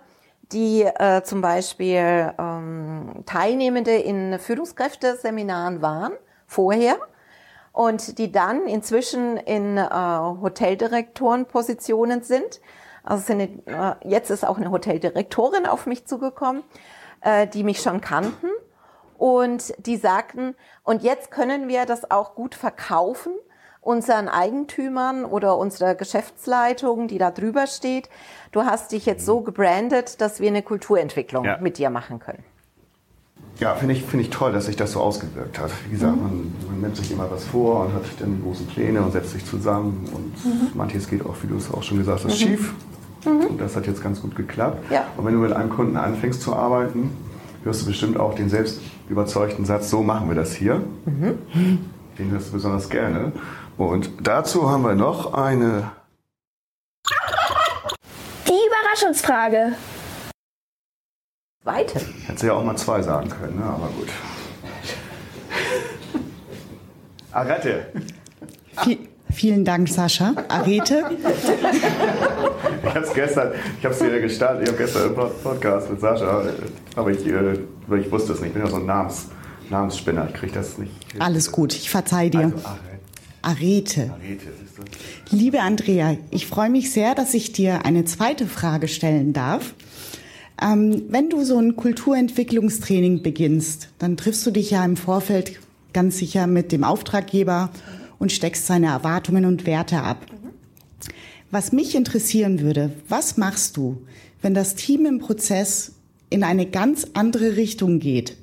[0.52, 6.12] die äh, zum Beispiel ähm, Teilnehmende in Führungskräfteseminaren waren
[6.46, 6.96] vorher
[7.77, 12.62] und die dann inzwischen in äh, Hoteldirektorenpositionen sind.
[13.05, 16.62] Also sind, äh, jetzt ist auch eine Hoteldirektorin auf mich zugekommen,
[17.21, 18.49] äh, die mich schon kannten
[19.19, 23.35] und die sagten, und jetzt können wir das auch gut verkaufen
[23.83, 28.09] unseren Eigentümern oder unserer Geschäftsleitung, die da drüber steht.
[28.53, 31.59] Du hast dich jetzt so gebrandet, dass wir eine Kulturentwicklung ja.
[31.59, 32.43] mit dir machen können.
[33.59, 35.71] Ja, finde ich, find ich toll, dass sich das so ausgewirkt hat.
[35.87, 36.23] Wie gesagt, mhm.
[36.23, 39.31] man, man, nimmt sich immer was vor und hat dann die großen Pläne und setzt
[39.33, 40.09] sich zusammen.
[40.12, 40.69] Und mhm.
[40.75, 42.47] manches geht auch, wie du es auch schon gesagt hast, mhm.
[42.47, 42.75] schief.
[43.25, 43.47] Mhm.
[43.47, 44.90] Und das hat jetzt ganz gut geklappt.
[44.90, 45.07] Ja.
[45.16, 47.11] Und wenn du mit einem Kunden anfängst zu arbeiten,
[47.64, 50.83] hörst du bestimmt auch den selbst überzeugten Satz, so machen wir das hier.
[51.07, 51.79] Mhm.
[52.19, 53.33] Den hörst du besonders gerne.
[53.79, 55.90] Und dazu haben wir noch eine...
[58.47, 59.73] Die Überraschungsfrage
[61.66, 62.00] weiter.
[62.26, 63.64] Hätte sie ja auch mal zwei sagen können, ne?
[63.64, 64.09] aber gut.
[67.33, 67.87] Arette.
[68.83, 68.98] Viel,
[69.31, 70.33] vielen Dank, Sascha.
[70.48, 71.05] Arete.
[72.83, 76.00] ich habe es gestern, ich habe es dir gestartet, ich habe gestern einen Podcast mit
[76.00, 76.44] Sascha,
[76.94, 77.59] aber ich, äh,
[77.98, 78.48] ich wusste es nicht.
[78.48, 79.26] Ich bin ja so ein Namens,
[79.68, 80.92] Namensspinner, ich kriege das nicht.
[81.18, 82.52] Alles gut, ich verzeih dir.
[82.55, 82.57] Also,
[83.42, 84.11] Arete.
[84.12, 84.12] Arete.
[85.31, 89.74] Liebe Andrea, ich freue mich sehr, dass ich dir eine zweite Frage stellen darf.
[90.61, 95.59] Ähm, wenn du so ein Kulturentwicklungstraining beginnst, dann triffst du dich ja im Vorfeld
[95.92, 97.71] ganz sicher mit dem Auftraggeber
[98.19, 100.27] und steckst seine Erwartungen und Werte ab.
[101.51, 103.99] Was mich interessieren würde, was machst du,
[104.42, 105.92] wenn das Team im Prozess
[106.31, 108.37] in eine ganz andere Richtung geht?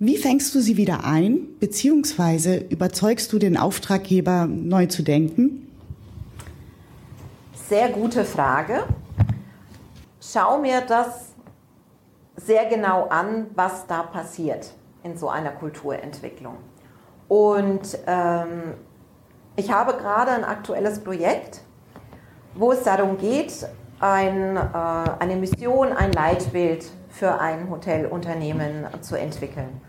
[0.00, 5.66] Wie fängst du sie wieder ein, beziehungsweise überzeugst du den Auftraggeber, neu zu denken?
[7.68, 8.84] Sehr gute Frage.
[10.30, 11.32] Schau mir das
[12.36, 16.58] sehr genau an, was da passiert in so einer Kulturentwicklung.
[17.28, 18.74] Und ähm,
[19.56, 21.62] ich habe gerade ein aktuelles Projekt,
[22.54, 23.66] wo es darum geht,
[24.00, 24.60] ein, äh,
[25.18, 29.80] eine Mission, ein Leitbild für ein Hotelunternehmen zu entwickeln.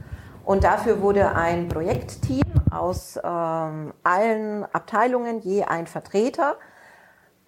[0.45, 6.55] Und dafür wurde ein Projektteam aus ähm, allen Abteilungen, je ein Vertreter,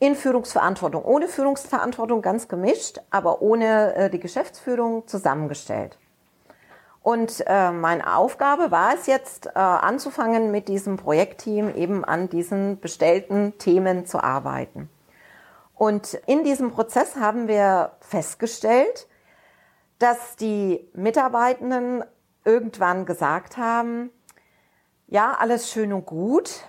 [0.02, 6.00] in Führungsverantwortung, ohne Führungsverantwortung ganz gemischt, aber ohne äh, die Geschäftsführung zusammengestellt.
[7.04, 12.80] Und äh, meine Aufgabe war es jetzt, äh, anzufangen, mit diesem Projektteam eben an diesen
[12.80, 14.90] bestellten Themen zu arbeiten.
[15.76, 19.08] Und in diesem Prozess haben wir festgestellt,
[20.00, 22.04] dass die Mitarbeitenden
[22.44, 24.10] irgendwann gesagt haben,
[25.06, 26.62] ja, alles schön und gut,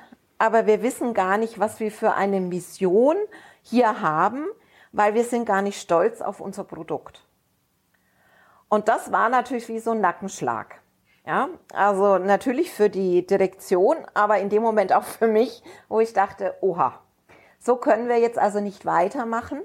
[0.42, 3.14] aber wir wissen gar nicht, was wir für eine Mission
[3.62, 4.44] hier haben,
[4.90, 7.24] weil wir sind gar nicht stolz auf unser Produkt.
[8.68, 10.80] Und das war natürlich wie so ein Nackenschlag.
[11.24, 16.12] Ja, also natürlich für die Direktion, aber in dem Moment auch für mich, wo ich
[16.12, 16.98] dachte, oha,
[17.60, 19.62] so können wir jetzt also nicht weitermachen.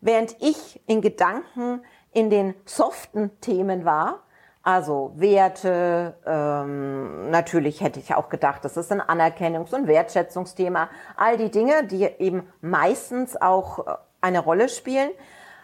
[0.00, 1.84] Während ich in Gedanken
[2.14, 4.22] in den soften Themen war,
[4.64, 11.36] also Werte, ähm, natürlich hätte ich auch gedacht, das ist ein Anerkennungs- und Wertschätzungsthema, all
[11.36, 15.10] die Dinge, die eben meistens auch äh, eine Rolle spielen,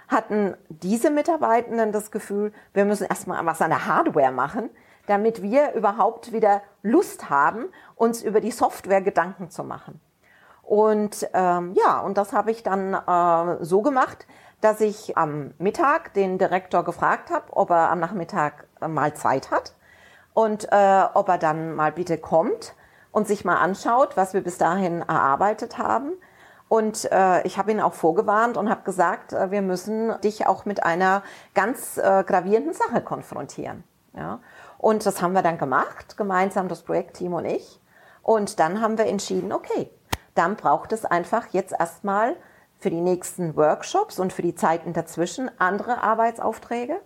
[0.06, 4.68] hatten diese Mitarbeitenden das Gefühl, wir müssen erstmal was an der Hardware machen,
[5.06, 9.98] damit wir überhaupt wieder Lust haben, uns über die Software Gedanken zu machen.
[10.62, 14.26] Und ähm, ja, und das habe ich dann äh, so gemacht,
[14.60, 19.50] dass ich am Mittag den Direktor gefragt habe, ob er am Nachmittag äh, mal Zeit
[19.50, 19.74] hat
[20.34, 22.74] und äh, ob er dann mal bitte kommt
[23.12, 26.12] und sich mal anschaut, was wir bis dahin erarbeitet haben
[26.70, 30.66] und äh, ich habe ihn auch vorgewarnt und habe gesagt, äh, wir müssen dich auch
[30.66, 33.82] mit einer ganz äh, gravierenden Sache konfrontieren.
[34.14, 34.38] Ja?
[34.78, 37.80] Und das haben wir dann gemacht, gemeinsam das Projektteam und ich.
[38.22, 39.90] Und dann haben wir entschieden, okay,
[40.36, 42.36] dann braucht es einfach jetzt erstmal
[42.80, 47.00] für die nächsten Workshops und für die Zeiten dazwischen andere Arbeitsaufträge.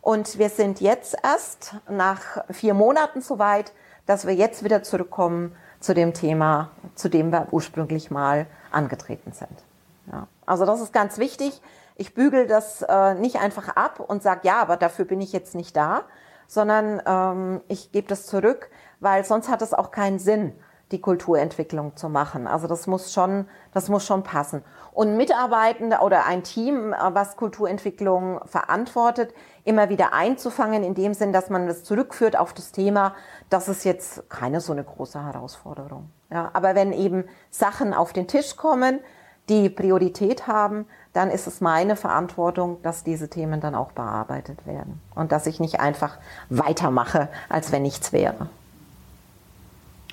[0.00, 3.72] Und wir sind jetzt erst nach vier Monaten so weit,
[4.06, 9.64] dass wir jetzt wieder zurückkommen zu dem Thema, zu dem wir ursprünglich mal angetreten sind.
[10.12, 10.28] Ja.
[10.44, 11.60] Also das ist ganz wichtig.
[11.96, 15.54] Ich bügel das äh, nicht einfach ab und sage, ja, aber dafür bin ich jetzt
[15.54, 16.02] nicht da,
[16.46, 20.52] sondern ähm, ich gebe das zurück, weil sonst hat es auch keinen Sinn,
[20.90, 22.46] die Kulturentwicklung zu machen.
[22.46, 24.62] Also das muss schon, das muss schon passen.
[24.94, 31.32] Und Mitarbeitende oder ein Team, äh, was Kulturentwicklung verantwortet, immer wieder einzufangen, in dem Sinn,
[31.32, 33.14] dass man das zurückführt auf das Thema,
[33.50, 36.08] das ist jetzt keine so eine große Herausforderung.
[36.30, 39.00] Ja, aber wenn eben Sachen auf den Tisch kommen,
[39.48, 45.00] die Priorität haben, dann ist es meine Verantwortung, dass diese Themen dann auch bearbeitet werden
[45.14, 48.48] und dass ich nicht einfach weitermache, als wenn nichts wäre.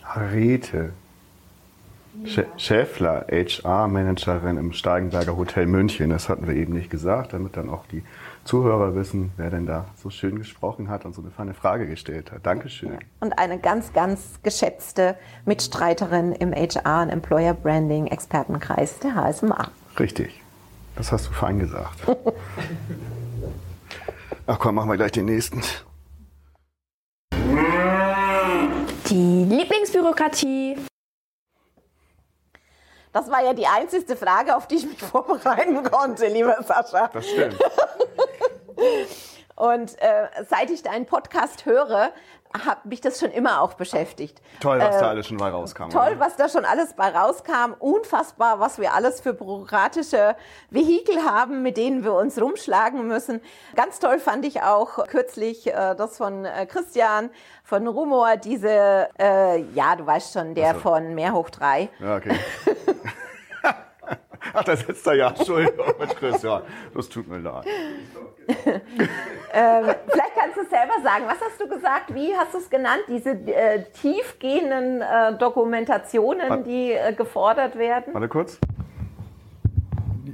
[0.04, 0.91] Arete.
[2.24, 2.44] Ja.
[2.58, 6.10] Schäffler, HR-Managerin im Steigenberger Hotel München.
[6.10, 8.04] Das hatten wir eben nicht gesagt, damit dann auch die
[8.44, 12.32] Zuhörer wissen, wer denn da so schön gesprochen hat und so eine feine Frage gestellt
[12.32, 12.46] hat.
[12.46, 12.98] Dankeschön.
[13.20, 19.70] Und eine ganz, ganz geschätzte Mitstreiterin im HR- und Employer Branding Expertenkreis der HSMA.
[20.00, 20.42] Richtig.
[20.96, 22.00] Das hast du fein gesagt.
[24.48, 25.62] Ach komm, machen wir gleich den nächsten.
[29.10, 30.78] Die Lieblingsbürokratie.
[33.13, 37.10] Das war ja die einzige Frage, auf die ich mich vorbereiten konnte, lieber Sascha.
[37.13, 37.58] Das stimmt.
[39.56, 42.12] Und äh, seit ich deinen Podcast höre,
[42.66, 44.42] hat mich das schon immer auch beschäftigt.
[44.60, 45.90] Toll, was äh, da alles schon bei rauskam.
[45.90, 46.20] Toll, oder?
[46.20, 47.74] was da schon alles bei rauskam.
[47.80, 50.36] Unfassbar, was wir alles für bürokratische
[50.70, 53.42] Vehikel haben, mit denen wir uns rumschlagen müssen.
[53.76, 57.30] Ganz toll fand ich auch kürzlich äh, das von äh, Christian
[57.64, 60.82] von Rumor, diese, äh, ja, du weißt schon, der so.
[60.82, 61.89] von Mehr hoch drei.
[61.99, 62.36] Ja, okay.
[64.54, 65.30] Ach, da sitzt er ja.
[65.30, 66.42] Entschuldigung, mit Chris.
[66.42, 66.62] Ja,
[66.94, 67.66] das tut mir leid.
[68.48, 71.26] ähm, vielleicht kannst du es selber sagen.
[71.28, 72.14] Was hast du gesagt?
[72.14, 73.04] Wie hast du es genannt?
[73.08, 76.64] Diese äh, tiefgehenden äh, Dokumentationen, Warte.
[76.64, 78.14] die äh, gefordert werden?
[78.14, 78.58] Warte kurz.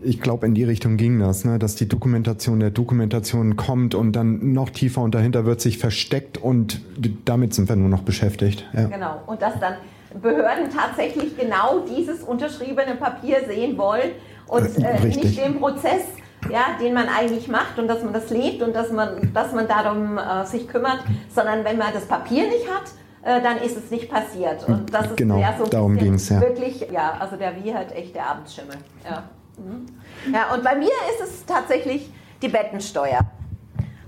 [0.03, 1.59] Ich glaube, in die Richtung ging das, ne?
[1.59, 6.37] dass die Dokumentation der Dokumentation kommt und dann noch tiefer und dahinter wird sich versteckt
[6.37, 6.81] und
[7.25, 8.65] damit sind wir nur noch beschäftigt.
[8.73, 8.85] Ja.
[8.85, 9.21] Genau.
[9.25, 9.73] Und dass dann
[10.13, 14.11] Behörden tatsächlich genau dieses unterschriebene Papier sehen wollen
[14.47, 16.03] und Äh, nicht den Prozess,
[16.49, 19.67] ja, den man eigentlich macht und dass man das lebt und dass man, dass man
[19.67, 20.99] darum äh, sich kümmert,
[21.33, 22.83] sondern wenn man das Papier nicht hat,
[23.23, 24.65] äh, dann ist es nicht passiert.
[24.67, 26.39] Und das ist Genau, ja so darum ging's, ja.
[26.39, 28.77] wirklich, ja, also der Wie hat echt der Abendschimmel.
[29.03, 29.23] Ja.
[29.57, 29.87] Mhm.
[30.33, 32.09] ja, und bei mir ist es tatsächlich
[32.41, 33.19] die Bettensteuer.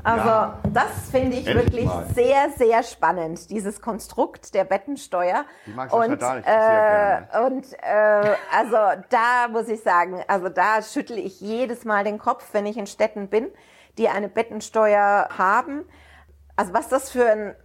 [0.04, 0.60] Also Ja.
[0.72, 2.06] das finde ich Endlich wirklich mal.
[2.14, 5.46] sehr, sehr spannend, dieses Konstrukt der Bettensteuer.
[5.66, 8.78] Die mag und sehr äh, und äh, also
[9.10, 12.88] da muss ich sagen, also da schüttle ich jedes Mal den Kopf, wenn ich in
[12.88, 13.48] Städten bin,
[13.98, 15.86] die eine Bettensteuer haben.
[16.56, 17.56] Also was das für ein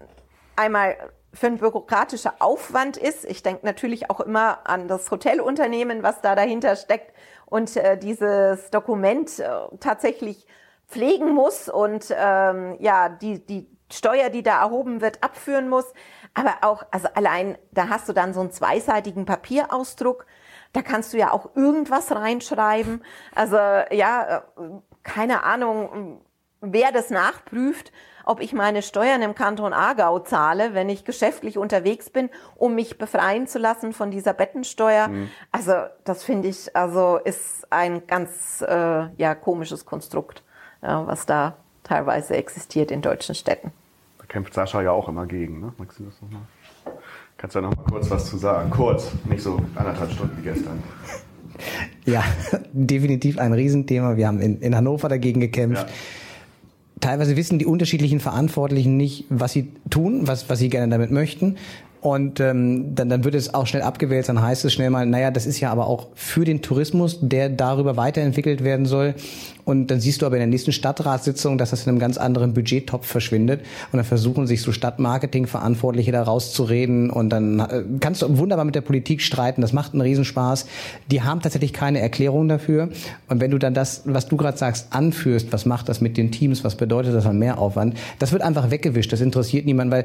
[0.56, 0.96] einmal
[1.32, 3.24] für ein bürokratischer Aufwand ist.
[3.24, 7.12] Ich denke natürlich auch immer an das Hotelunternehmen, was da dahinter steckt
[7.46, 9.48] und äh, dieses Dokument äh,
[9.80, 10.46] tatsächlich
[10.88, 15.92] pflegen muss und ähm, ja die die Steuer, die da erhoben wird, abführen muss.
[16.34, 20.26] Aber auch also allein da hast du dann so einen zweiseitigen Papierausdruck.
[20.72, 23.04] Da kannst du ja auch irgendwas reinschreiben.
[23.34, 24.62] Also ja, äh,
[25.02, 26.20] keine Ahnung,
[26.60, 27.92] wer das nachprüft,
[28.24, 32.98] ob ich meine Steuern im Kanton Aargau zahle, wenn ich geschäftlich unterwegs bin, um mich
[32.98, 35.08] befreien zu lassen von dieser Bettensteuer.
[35.52, 35.74] Also
[36.04, 40.42] das finde ich, also ist ein ganz äh, ja komisches Konstrukt,
[40.84, 43.72] was da teilweise existiert in deutschen Städten.
[44.18, 45.60] Da kämpft Sascha ja auch immer gegen.
[45.60, 45.72] Ne?
[45.78, 46.42] Magst du das nochmal?
[47.36, 48.70] Kannst du da noch mal kurz was zu sagen?
[48.70, 50.82] Kurz, nicht so anderthalb Stunden wie gestern.
[52.04, 52.24] Ja,
[52.72, 54.16] definitiv ein Riesenthema.
[54.16, 55.86] Wir haben in, in Hannover dagegen gekämpft.
[55.86, 55.94] Ja.
[57.00, 61.56] Teilweise wissen die unterschiedlichen Verantwortlichen nicht, was sie tun, was, was sie gerne damit möchten.
[62.04, 65.30] Und ähm, dann, dann wird es auch schnell abgewählt, dann heißt es schnell mal, naja,
[65.30, 69.14] das ist ja aber auch für den Tourismus, der darüber weiterentwickelt werden soll.
[69.64, 72.52] Und dann siehst du aber in der nächsten Stadtratssitzung, dass das in einem ganz anderen
[72.52, 73.62] Budgettopf verschwindet.
[73.90, 77.08] Und dann versuchen sich so Stadtmarketing-Verantwortliche da rauszureden.
[77.08, 79.62] Und dann äh, kannst du wunderbar mit der Politik streiten.
[79.62, 80.66] Das macht einen Riesenspaß.
[81.10, 82.90] Die haben tatsächlich keine Erklärung dafür.
[83.28, 86.30] Und wenn du dann das, was du gerade sagst, anführst, was macht das mit den
[86.30, 89.10] Teams, was bedeutet das an Mehraufwand, das wird einfach weggewischt.
[89.10, 90.04] Das interessiert niemanden, weil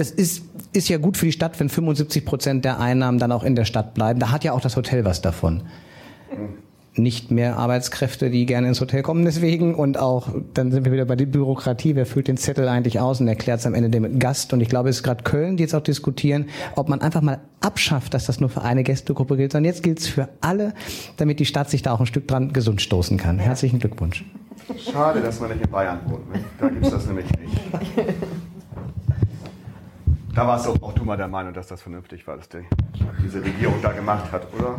[0.00, 3.44] das ist, ist ja gut für die Stadt, wenn 75 Prozent der Einnahmen dann auch
[3.44, 4.18] in der Stadt bleiben.
[4.18, 5.62] Da hat ja auch das Hotel was davon.
[6.94, 9.74] Nicht mehr Arbeitskräfte, die gerne ins Hotel kommen, deswegen.
[9.74, 11.96] Und auch, dann sind wir wieder bei der Bürokratie.
[11.96, 14.54] Wer füllt den Zettel eigentlich aus und erklärt es am Ende dem Gast?
[14.54, 16.46] Und ich glaube, es ist gerade Köln, die jetzt auch diskutieren,
[16.76, 19.98] ob man einfach mal abschafft, dass das nur für eine Gästegruppe gilt, sondern jetzt gilt
[19.98, 20.72] es für alle,
[21.18, 23.38] damit die Stadt sich da auch ein Stück dran gesund stoßen kann.
[23.38, 24.24] Herzlichen Glückwunsch.
[24.78, 26.22] Schade, dass man nicht in Bayern wohnt.
[26.58, 27.60] Da gibt es das nämlich nicht.
[30.40, 32.64] Da warst doch auch du mal der Meinung, dass das vernünftig war, was die,
[33.22, 34.78] diese Regierung da gemacht hat, oder?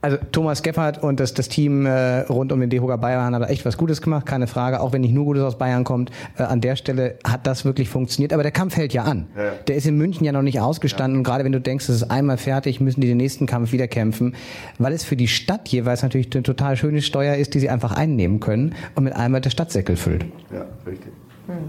[0.00, 3.46] Also Thomas Gebhardt und das, das Team äh, rund um den DEHOGA Bayern haben da
[3.48, 4.80] echt was Gutes gemacht, keine Frage.
[4.80, 7.90] Auch wenn nicht nur Gutes aus Bayern kommt, äh, an der Stelle hat das wirklich
[7.90, 8.32] funktioniert.
[8.32, 9.26] Aber der Kampf hält ja an.
[9.36, 9.52] Ja, ja.
[9.68, 11.18] Der ist in München ja noch nicht ausgestanden.
[11.18, 13.88] Und gerade wenn du denkst, es ist einmal fertig, müssen die den nächsten Kampf wieder
[13.88, 14.34] kämpfen.
[14.78, 17.92] Weil es für die Stadt jeweils natürlich eine total schöne Steuer ist, die sie einfach
[17.92, 20.24] einnehmen können und mit einmal der Stadtsäckel füllt.
[20.50, 21.12] Ja, richtig.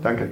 [0.01, 0.29] Danke.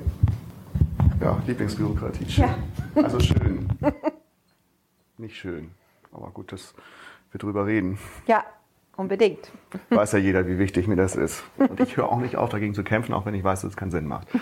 [1.21, 2.30] Ja, Lieblingsbürokratie.
[2.30, 2.49] Schön.
[2.95, 3.67] Also schön.
[5.17, 5.71] Nicht schön.
[6.11, 6.74] Aber gut, dass
[7.32, 7.97] wir drüber reden.
[8.28, 8.43] Ja,
[8.97, 9.51] unbedingt.
[9.89, 11.43] Weiß ja jeder, wie wichtig mir das ist.
[11.57, 13.78] Und ich höre auch nicht auf, dagegen zu kämpfen, auch wenn ich weiß, dass es
[13.78, 14.28] keinen Sinn macht.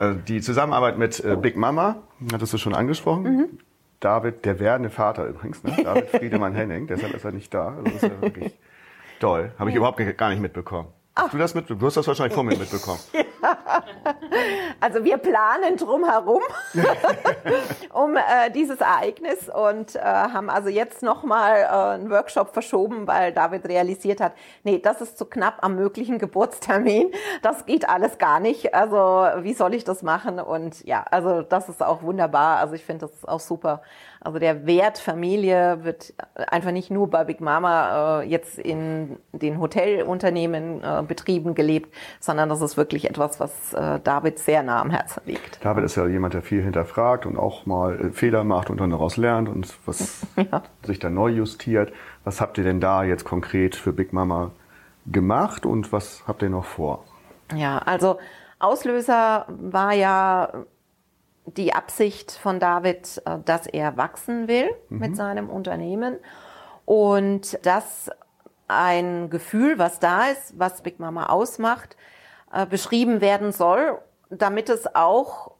[0.00, 2.02] Äh, Die Zusammenarbeit mit äh, Big Mama,
[2.32, 3.58] hattest du schon angesprochen.
[4.00, 5.76] David, der werdende Vater übrigens, ne?
[5.82, 7.68] David Friedemann Henning, deshalb ist er nicht da.
[7.68, 8.58] Also das ist ja wirklich
[9.20, 9.52] toll.
[9.58, 10.88] Habe ich überhaupt gar nicht mitbekommen.
[11.18, 11.68] Hast du das mit?
[11.68, 13.00] Du hast das wahrscheinlich vor mir mitbekommen.
[14.80, 16.42] Also wir planen drum herum
[17.92, 23.32] um äh, dieses Ereignis und äh, haben also jetzt nochmal äh, einen Workshop verschoben, weil
[23.32, 27.10] David realisiert hat, nee, das ist zu knapp am möglichen Geburtstermin.
[27.42, 28.74] Das geht alles gar nicht.
[28.74, 30.38] Also wie soll ich das machen?
[30.38, 32.58] Und ja, also das ist auch wunderbar.
[32.58, 33.82] Also ich finde das auch super.
[34.20, 39.60] Also der Wert Familie wird einfach nicht nur bei Big Mama äh, jetzt in den
[39.60, 44.90] Hotelunternehmen äh, Betrieben gelebt, sondern das ist wirklich etwas, was äh, David sehr nah am
[44.90, 45.64] Herzen liegt.
[45.64, 48.90] David ist ja jemand, der viel hinterfragt und auch mal äh, Fehler macht und dann
[48.90, 50.62] daraus lernt und was Ja.
[50.84, 51.92] sich dann neu justiert.
[52.24, 54.50] Was habt ihr denn da jetzt konkret für Big Mama
[55.06, 57.04] gemacht und was habt ihr noch vor?
[57.54, 58.18] Ja, also
[58.58, 60.52] Auslöser war ja
[61.56, 66.16] die Absicht von David, äh, dass er wachsen will mit seinem Unternehmen
[66.84, 68.10] und dass
[68.66, 71.96] ein Gefühl, was da ist, was Big Mama ausmacht,
[72.52, 73.98] äh, beschrieben werden soll
[74.30, 75.52] damit es auch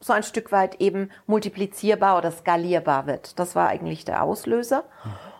[0.00, 3.38] so ein Stück weit eben multiplizierbar oder skalierbar wird.
[3.38, 4.84] Das war eigentlich der Auslöser.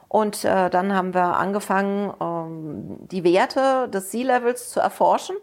[0.08, 5.36] Und äh, dann haben wir angefangen, ähm, die Werte des Sea-Levels zu erforschen.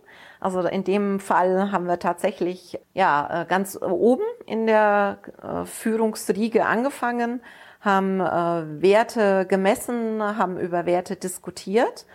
[0.43, 6.65] Also in dem Fall haben wir tatsächlich ja äh, ganz oben in der äh, Führungsriege
[6.65, 7.41] angefangen,
[7.79, 12.05] haben äh, Werte gemessen, haben über Werte diskutiert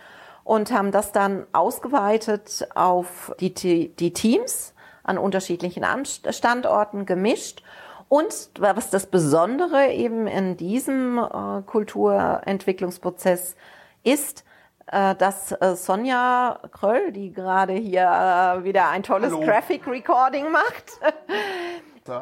[0.43, 3.51] und haben das dann ausgeweitet auf die,
[3.95, 7.63] die Teams an unterschiedlichen Standorten gemischt.
[8.09, 11.19] Und was das Besondere eben in diesem
[11.65, 13.55] Kulturentwicklungsprozess
[14.03, 14.43] ist,
[14.91, 19.45] dass äh, Sonja Kröll, die gerade hier äh, wieder ein tolles Hallo.
[19.45, 20.99] Graphic Recording macht,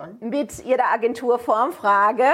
[0.20, 2.26] mit ihrer Agentur Formfrage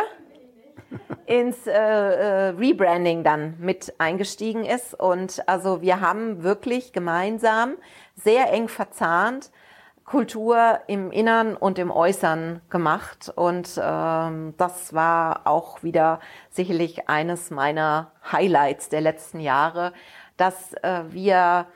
[1.25, 4.93] ins äh, äh, Rebranding dann mit eingestiegen ist.
[4.93, 7.75] Und also wir haben wirklich gemeinsam
[8.15, 9.51] sehr eng verzahnt
[10.05, 13.31] Kultur im Innern und im Äußern gemacht.
[13.33, 16.19] Und ähm, das war auch wieder
[16.49, 19.93] sicherlich eines meiner Highlights der letzten Jahre,
[20.37, 21.67] dass äh, wir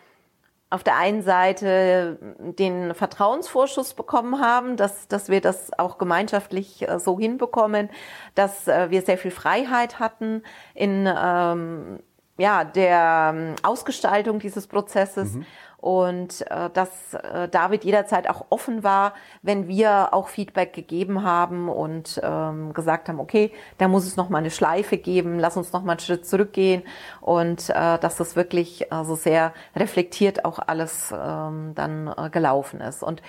[0.69, 6.99] auf der einen Seite den Vertrauensvorschuss bekommen haben, dass, dass wir das auch gemeinschaftlich äh,
[6.99, 7.89] so hinbekommen,
[8.35, 10.43] dass äh, wir sehr viel Freiheit hatten
[10.73, 11.99] in ähm,
[12.37, 15.33] ja, der ähm, Ausgestaltung dieses Prozesses.
[15.33, 15.45] Mhm
[15.77, 21.69] und äh, dass äh, David jederzeit auch offen war, wenn wir auch Feedback gegeben haben
[21.69, 25.71] und ähm, gesagt haben, okay, da muss es noch mal eine Schleife geben, lass uns
[25.73, 26.83] noch mal einen Schritt zurückgehen
[27.21, 33.03] und äh, dass das wirklich also sehr reflektiert auch alles ähm, dann äh, gelaufen ist.
[33.03, 33.21] Und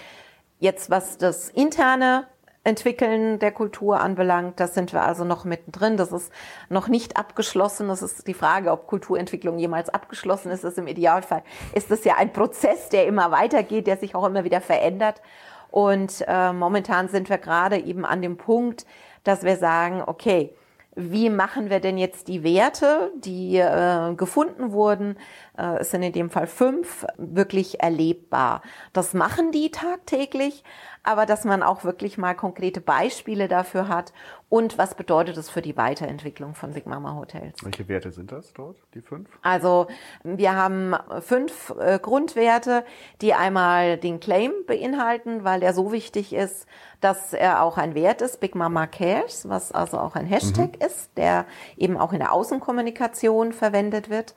[0.58, 2.26] jetzt was das interne
[2.64, 4.60] Entwickeln der Kultur anbelangt.
[4.60, 5.96] Da sind wir also noch mittendrin.
[5.96, 6.32] Das ist
[6.68, 7.88] noch nicht abgeschlossen.
[7.88, 10.64] Das ist die Frage, ob Kulturentwicklung jemals abgeschlossen ist.
[10.64, 11.42] Das ist Im Idealfall
[11.74, 15.22] ist das ja ein Prozess, der immer weitergeht, der sich auch immer wieder verändert.
[15.70, 18.86] Und äh, momentan sind wir gerade eben an dem Punkt,
[19.24, 20.54] dass wir sagen, okay,
[21.00, 25.16] wie machen wir denn jetzt die Werte, die äh, gefunden wurden,
[25.56, 28.62] äh, es sind in dem Fall fünf, wirklich erlebbar.
[28.92, 30.64] Das machen die tagtäglich,
[31.08, 34.12] aber dass man auch wirklich mal konkrete Beispiele dafür hat
[34.50, 37.64] und was bedeutet das für die Weiterentwicklung von Big Mama Hotels.
[37.64, 39.26] Welche Werte sind das dort, die fünf?
[39.40, 39.86] Also
[40.22, 42.84] wir haben fünf äh, Grundwerte,
[43.22, 46.66] die einmal den Claim beinhalten, weil er so wichtig ist,
[47.00, 50.86] dass er auch ein Wert ist, Big Mama Cares, was also auch ein Hashtag mhm.
[50.86, 51.46] ist, der
[51.78, 54.34] eben auch in der Außenkommunikation verwendet wird.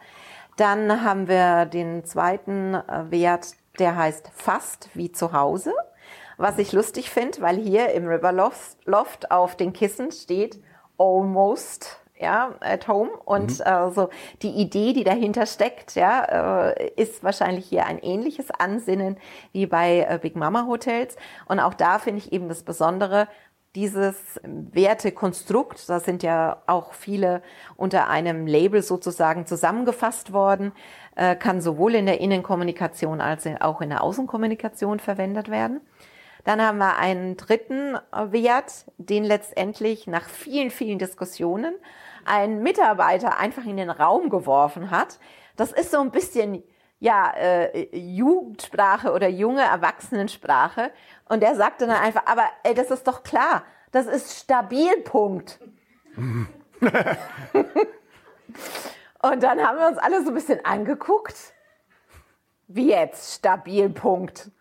[0.55, 5.73] Dann haben wir den zweiten äh, Wert, der heißt fast wie zu Hause
[6.41, 8.31] was ich lustig finde, weil hier im River
[8.85, 10.59] Loft auf den Kissen steht
[10.97, 13.11] almost ja, at home.
[13.25, 13.65] Und mhm.
[13.65, 14.09] äh, so
[14.41, 19.17] die Idee, die dahinter steckt, ja, äh, ist wahrscheinlich hier ein ähnliches Ansinnen
[19.51, 21.15] wie bei äh, Big Mama Hotels.
[21.47, 23.27] Und auch da finde ich eben das Besondere,
[23.75, 27.41] dieses Wertekonstrukt, da sind ja auch viele
[27.77, 30.73] unter einem Label sozusagen zusammengefasst worden,
[31.15, 35.79] äh, kann sowohl in der Innenkommunikation als auch in der Außenkommunikation verwendet werden.
[36.43, 41.75] Dann haben wir einen dritten äh, Wert, den letztendlich nach vielen, vielen Diskussionen
[42.25, 45.19] ein Mitarbeiter einfach in den Raum geworfen hat.
[45.55, 46.63] Das ist so ein bisschen
[46.99, 50.91] ja, äh, Jugendsprache oder junge Erwachsenensprache.
[51.27, 55.59] Und er sagte dann einfach, aber ey, das ist doch klar, das ist Stabilpunkt.
[59.23, 61.53] Und dann haben wir uns alle so ein bisschen angeguckt.
[62.67, 64.51] Wie jetzt Stabilpunkt?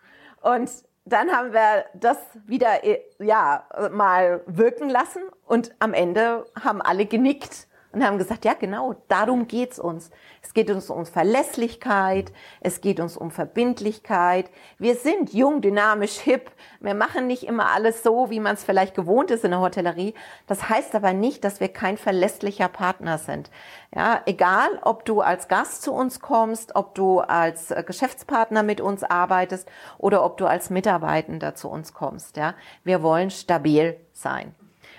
[0.41, 0.69] Und
[1.11, 7.05] dann haben wir das wieder äh, ja mal wirken lassen und am Ende haben alle
[7.05, 10.11] genickt und haben gesagt, ja genau, darum geht's uns.
[10.41, 12.31] Es geht uns um Verlässlichkeit,
[12.61, 14.49] es geht uns um Verbindlichkeit.
[14.77, 16.51] Wir sind jung, dynamisch, hip.
[16.79, 20.13] Wir machen nicht immer alles so, wie man es vielleicht gewohnt ist in der Hotellerie.
[20.47, 23.51] Das heißt aber nicht, dass wir kein verlässlicher Partner sind.
[23.93, 28.79] Ja, egal, ob du als Gast zu uns kommst, ob du als äh, Geschäftspartner mit
[28.79, 32.37] uns arbeitest oder ob du als Mitarbeitender zu uns kommst.
[32.37, 34.55] Ja, wir wollen stabil sein.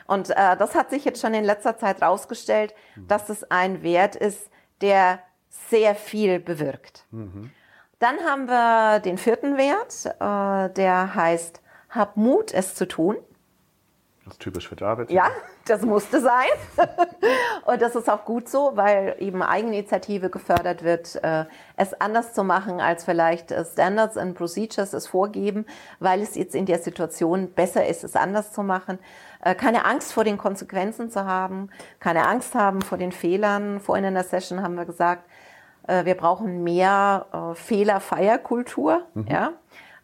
[0.06, 3.08] Und äh, das hat sich jetzt schon in letzter Zeit herausgestellt, mhm.
[3.08, 4.50] dass es ein Wert ist,
[4.80, 7.06] der sehr viel bewirkt.
[7.10, 7.50] Mhm.
[7.98, 13.16] Dann haben wir den vierten Wert, äh, der heißt, hab Mut, es zu tun.
[14.24, 15.10] Das ist typisch für David.
[15.10, 15.30] Ja,
[15.66, 16.48] das musste sein.
[17.64, 21.44] und das ist auch gut so, weil eben Eigeninitiative gefördert wird, äh,
[21.76, 25.66] es anders zu machen, als vielleicht äh, Standards and Procedures es vorgeben,
[25.98, 29.00] weil es jetzt in der Situation besser ist, es anders zu machen.
[29.42, 31.68] Äh, keine Angst vor den Konsequenzen zu haben,
[32.00, 33.78] keine Angst haben vor den Fehlern.
[33.80, 35.24] Vorhin in der Session haben wir gesagt,
[35.84, 39.04] wir brauchen mehr Fehler-Feierkultur.
[39.14, 39.26] Mhm.
[39.26, 39.52] Ja,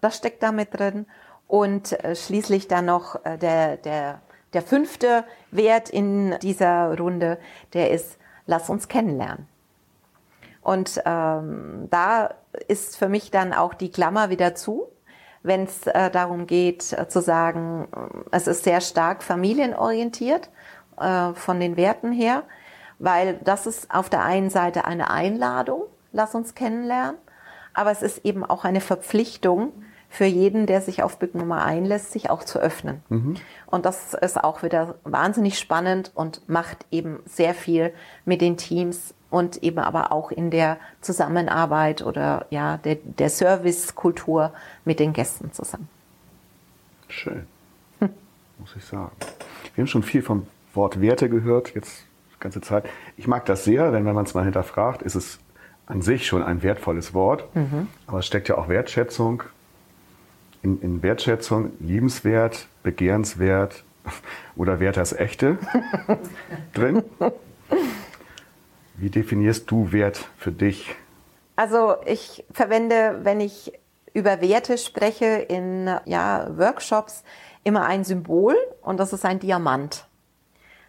[0.01, 1.07] das steckt damit drin.
[1.49, 4.21] Und äh, schließlich dann noch äh, der, der,
[4.53, 7.39] der fünfte Wert in dieser Runde,
[7.73, 9.49] der ist, lass uns kennenlernen.
[10.61, 12.35] Und ähm, da
[12.69, 14.89] ist für mich dann auch die Klammer wieder zu,
[15.49, 17.89] wenn es äh, darum geht äh, zu sagen,
[18.31, 20.51] es ist sehr stark familienorientiert
[21.01, 22.45] äh, von den Werten her,
[23.01, 25.83] weil das ist auf der einen Seite eine Einladung,
[26.13, 27.17] lass uns kennenlernen,
[27.75, 29.73] aber es ist eben auch eine Verpflichtung
[30.09, 33.03] für jeden, der sich auf Big Nummer einlässt, sich auch zu öffnen.
[33.09, 33.35] Mhm.
[33.67, 37.93] Und das ist auch wieder wahnsinnig spannend und macht eben sehr viel
[38.25, 44.53] mit den Teams und eben aber auch in der Zusammenarbeit oder ja, der, der Servicekultur
[44.85, 45.89] mit den Gästen zusammen.
[47.09, 47.47] Schön,
[48.01, 48.11] hm.
[48.59, 49.13] muss ich sagen.
[49.75, 52.05] Wir haben schon viel vom Wort Werte gehört, jetzt
[52.35, 52.89] die ganze Zeit.
[53.17, 55.39] Ich mag das sehr, denn wenn man es mal hinterfragt, ist es
[55.87, 57.89] an sich schon ein wertvolles Wort, mhm.
[58.07, 59.43] aber es steckt ja auch Wertschätzung
[60.63, 63.85] in, in Wertschätzung, liebenswert, begehrenswert
[64.57, 65.59] oder Wert das Echte
[66.75, 67.03] drin.
[69.01, 70.97] Wie definierst du Wert für dich?
[71.55, 73.73] Also ich verwende, wenn ich
[74.13, 77.23] über Werte spreche in ja, Workshops,
[77.63, 80.09] immer ein Symbol und das ist ein Diamant.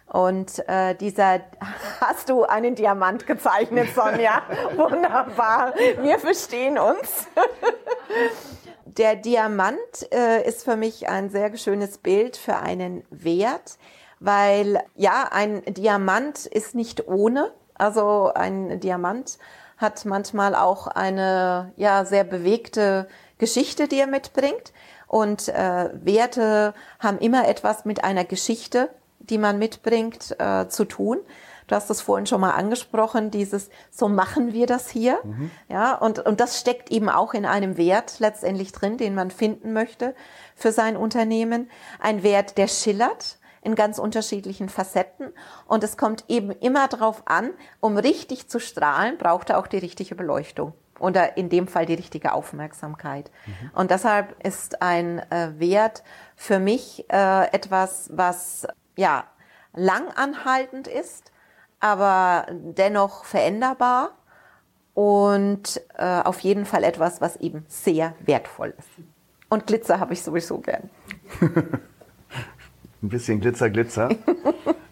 [0.06, 1.40] Und äh, dieser,
[2.00, 4.42] hast du einen Diamant gezeichnet, Sonja?
[4.76, 7.28] Wunderbar, wir verstehen uns.
[8.86, 9.78] Der Diamant
[10.12, 13.78] äh, ist für mich ein sehr schönes Bild für einen Wert,
[14.18, 17.52] weil ja, ein Diamant ist nicht ohne.
[17.80, 19.38] Also ein Diamant
[19.78, 23.08] hat manchmal auch eine ja sehr bewegte
[23.38, 24.72] Geschichte, die er mitbringt.
[25.06, 31.18] Und äh, Werte haben immer etwas mit einer Geschichte, die man mitbringt, äh, zu tun.
[31.66, 35.18] Du hast es vorhin schon mal angesprochen, dieses, so machen wir das hier.
[35.22, 35.50] Mhm.
[35.68, 39.72] Ja, und, und das steckt eben auch in einem Wert letztendlich drin, den man finden
[39.72, 40.14] möchte
[40.54, 41.70] für sein Unternehmen.
[41.98, 45.32] Ein Wert, der schillert, in ganz unterschiedlichen Facetten.
[45.66, 47.50] Und es kommt eben immer darauf an,
[47.80, 51.94] um richtig zu strahlen, braucht er auch die richtige Beleuchtung oder in dem Fall die
[51.94, 53.30] richtige Aufmerksamkeit.
[53.46, 53.70] Mhm.
[53.74, 56.04] Und deshalb ist ein äh, Wert
[56.36, 59.24] für mich äh, etwas, was ja
[59.72, 61.32] langanhaltend ist,
[61.80, 64.10] aber dennoch veränderbar
[64.94, 68.88] und äh, auf jeden Fall etwas, was eben sehr wertvoll ist.
[69.48, 70.90] Und Glitzer habe ich sowieso gern.
[73.02, 74.10] Ein bisschen Glitzer, Glitzer.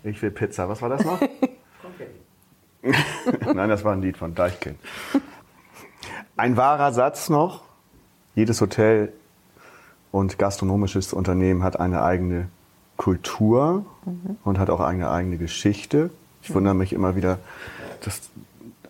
[0.04, 0.68] Ich will Pizza.
[0.68, 1.20] Was war das noch?
[3.54, 4.78] Nein, das war ein Lied von Deichkind.
[6.36, 7.62] Ein wahrer Satz noch.
[8.34, 9.12] Jedes Hotel
[10.12, 12.48] und gastronomisches Unternehmen hat eine eigene
[12.96, 14.38] Kultur mhm.
[14.44, 16.10] und hat auch eine eigene Geschichte.
[16.42, 17.38] Ich wundere mich immer wieder,
[18.02, 18.30] dass,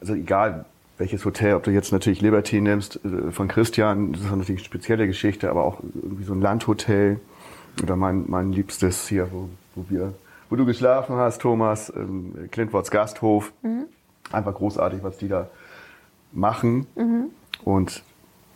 [0.00, 0.66] also egal
[0.98, 4.64] welches Hotel, ob du jetzt natürlich Liberty nimmst, äh, von Christian, das ist natürlich eine
[4.64, 7.18] spezielle Geschichte, aber auch irgendwie so ein Landhotel
[7.82, 10.14] oder mein, mein liebstes hier, wo, wo wir,
[10.50, 13.52] wo du geschlafen hast, Thomas, ähm, Clintworts Gasthof.
[13.62, 13.86] Mhm.
[14.32, 15.48] Einfach großartig, was die da
[16.32, 16.86] machen.
[16.96, 17.30] Mhm.
[17.64, 18.02] Und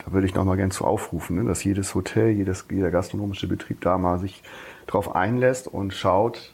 [0.05, 3.47] da würde ich noch mal gerne zu aufrufen, ne, dass jedes Hotel, jedes, jeder gastronomische
[3.47, 4.43] Betrieb da mal sich
[4.87, 6.53] drauf einlässt und schaut,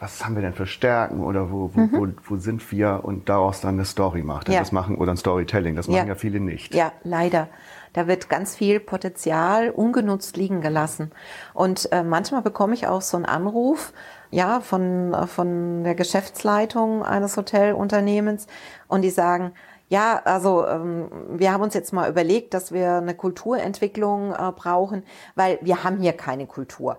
[0.00, 1.92] was haben wir denn für Stärken oder wo, wo, mhm.
[1.92, 4.48] wo, wo, sind wir und daraus dann eine Story macht.
[4.48, 4.58] Ja.
[4.58, 6.04] Das machen, oder ein Storytelling, das machen ja.
[6.06, 6.74] ja viele nicht.
[6.74, 7.48] Ja, leider.
[7.94, 11.12] Da wird ganz viel Potenzial ungenutzt liegen gelassen.
[11.54, 13.92] Und äh, manchmal bekomme ich auch so einen Anruf,
[14.30, 18.48] ja, von, von der Geschäftsleitung eines Hotelunternehmens
[18.88, 19.52] und die sagen,
[19.88, 25.04] ja, also ähm, wir haben uns jetzt mal überlegt, dass wir eine Kulturentwicklung äh, brauchen,
[25.36, 26.98] weil wir haben hier keine Kultur.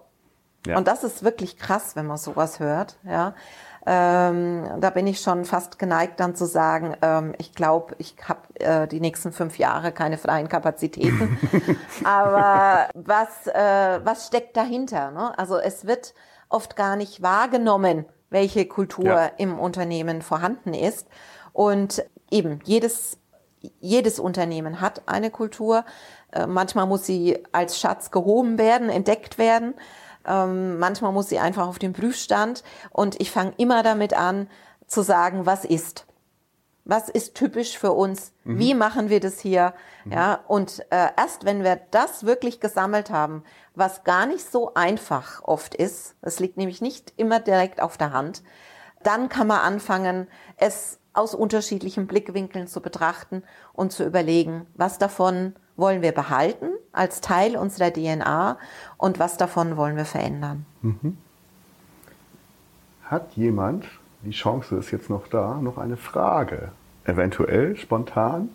[0.66, 0.78] Ja.
[0.78, 2.98] Und das ist wirklich krass, wenn man sowas hört.
[3.04, 3.36] Ja,
[3.88, 8.42] ähm, da bin ich schon fast geneigt, dann zu sagen, ähm, ich glaube, ich habe
[8.60, 11.38] äh, die nächsten fünf Jahre keine freien Kapazitäten.
[12.04, 15.12] Aber was äh, was steckt dahinter?
[15.12, 15.38] Ne?
[15.38, 16.16] Also es wird
[16.50, 19.32] oft gar nicht wahrgenommen, welche Kultur ja.
[19.38, 21.08] im Unternehmen vorhanden ist.
[21.54, 23.20] Und eben jedes
[23.80, 25.86] jedes Unternehmen hat eine Kultur.
[26.32, 29.76] Äh, manchmal muss sie als Schatz gehoben werden, entdeckt werden.
[30.28, 34.48] Ähm, manchmal muss sie einfach auf den Prüfstand und ich fange immer damit an
[34.88, 36.06] zu sagen, was ist.
[36.88, 38.32] Was ist typisch für uns?
[38.44, 38.60] Mhm.
[38.60, 39.74] Wie machen wir das hier?
[40.04, 40.12] Mhm.
[40.12, 45.44] Ja, und äh, erst wenn wir das wirklich gesammelt haben, was gar nicht so einfach
[45.44, 48.44] oft ist, es liegt nämlich nicht immer direkt auf der Hand,
[49.02, 55.56] dann kann man anfangen, es aus unterschiedlichen Blickwinkeln zu betrachten und zu überlegen, was davon
[55.78, 58.58] wollen wir behalten als Teil unserer DNA
[58.98, 60.66] und was davon wollen wir verändern.
[60.82, 61.18] Mhm.
[63.04, 63.86] Hat jemand,
[64.22, 66.72] die Chance ist jetzt noch da, noch eine Frage?
[67.04, 68.50] Eventuell, spontan?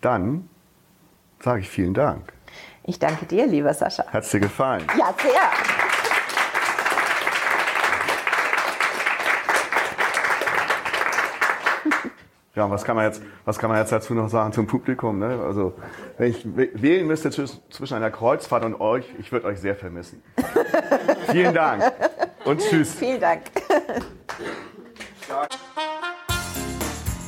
[0.00, 0.48] Dann
[1.40, 2.32] sage ich vielen Dank.
[2.84, 4.04] Ich danke dir, lieber Sascha.
[4.06, 4.84] Hat es dir gefallen?
[4.98, 5.79] Ja, sehr.
[12.60, 15.18] Ja, was kann man jetzt, was kann man jetzt dazu noch sagen zum Publikum?
[15.18, 15.40] Ne?
[15.42, 15.72] Also,
[16.18, 20.22] wenn ich wählen müsste zwischen einer Kreuzfahrt und euch, ich würde euch sehr vermissen.
[21.32, 21.90] Vielen Dank
[22.44, 22.96] und tschüss.
[22.96, 23.44] Vielen Dank.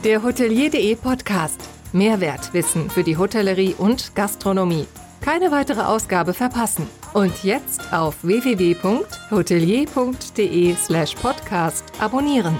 [0.05, 1.63] Der Hotelier.de Podcast.
[1.95, 4.87] Mehrwertwissen für die Hotellerie und Gastronomie.
[5.23, 6.87] Keine weitere Ausgabe verpassen.
[7.15, 12.55] Und jetzt auf www.hotelier.de slash podcast abonnieren.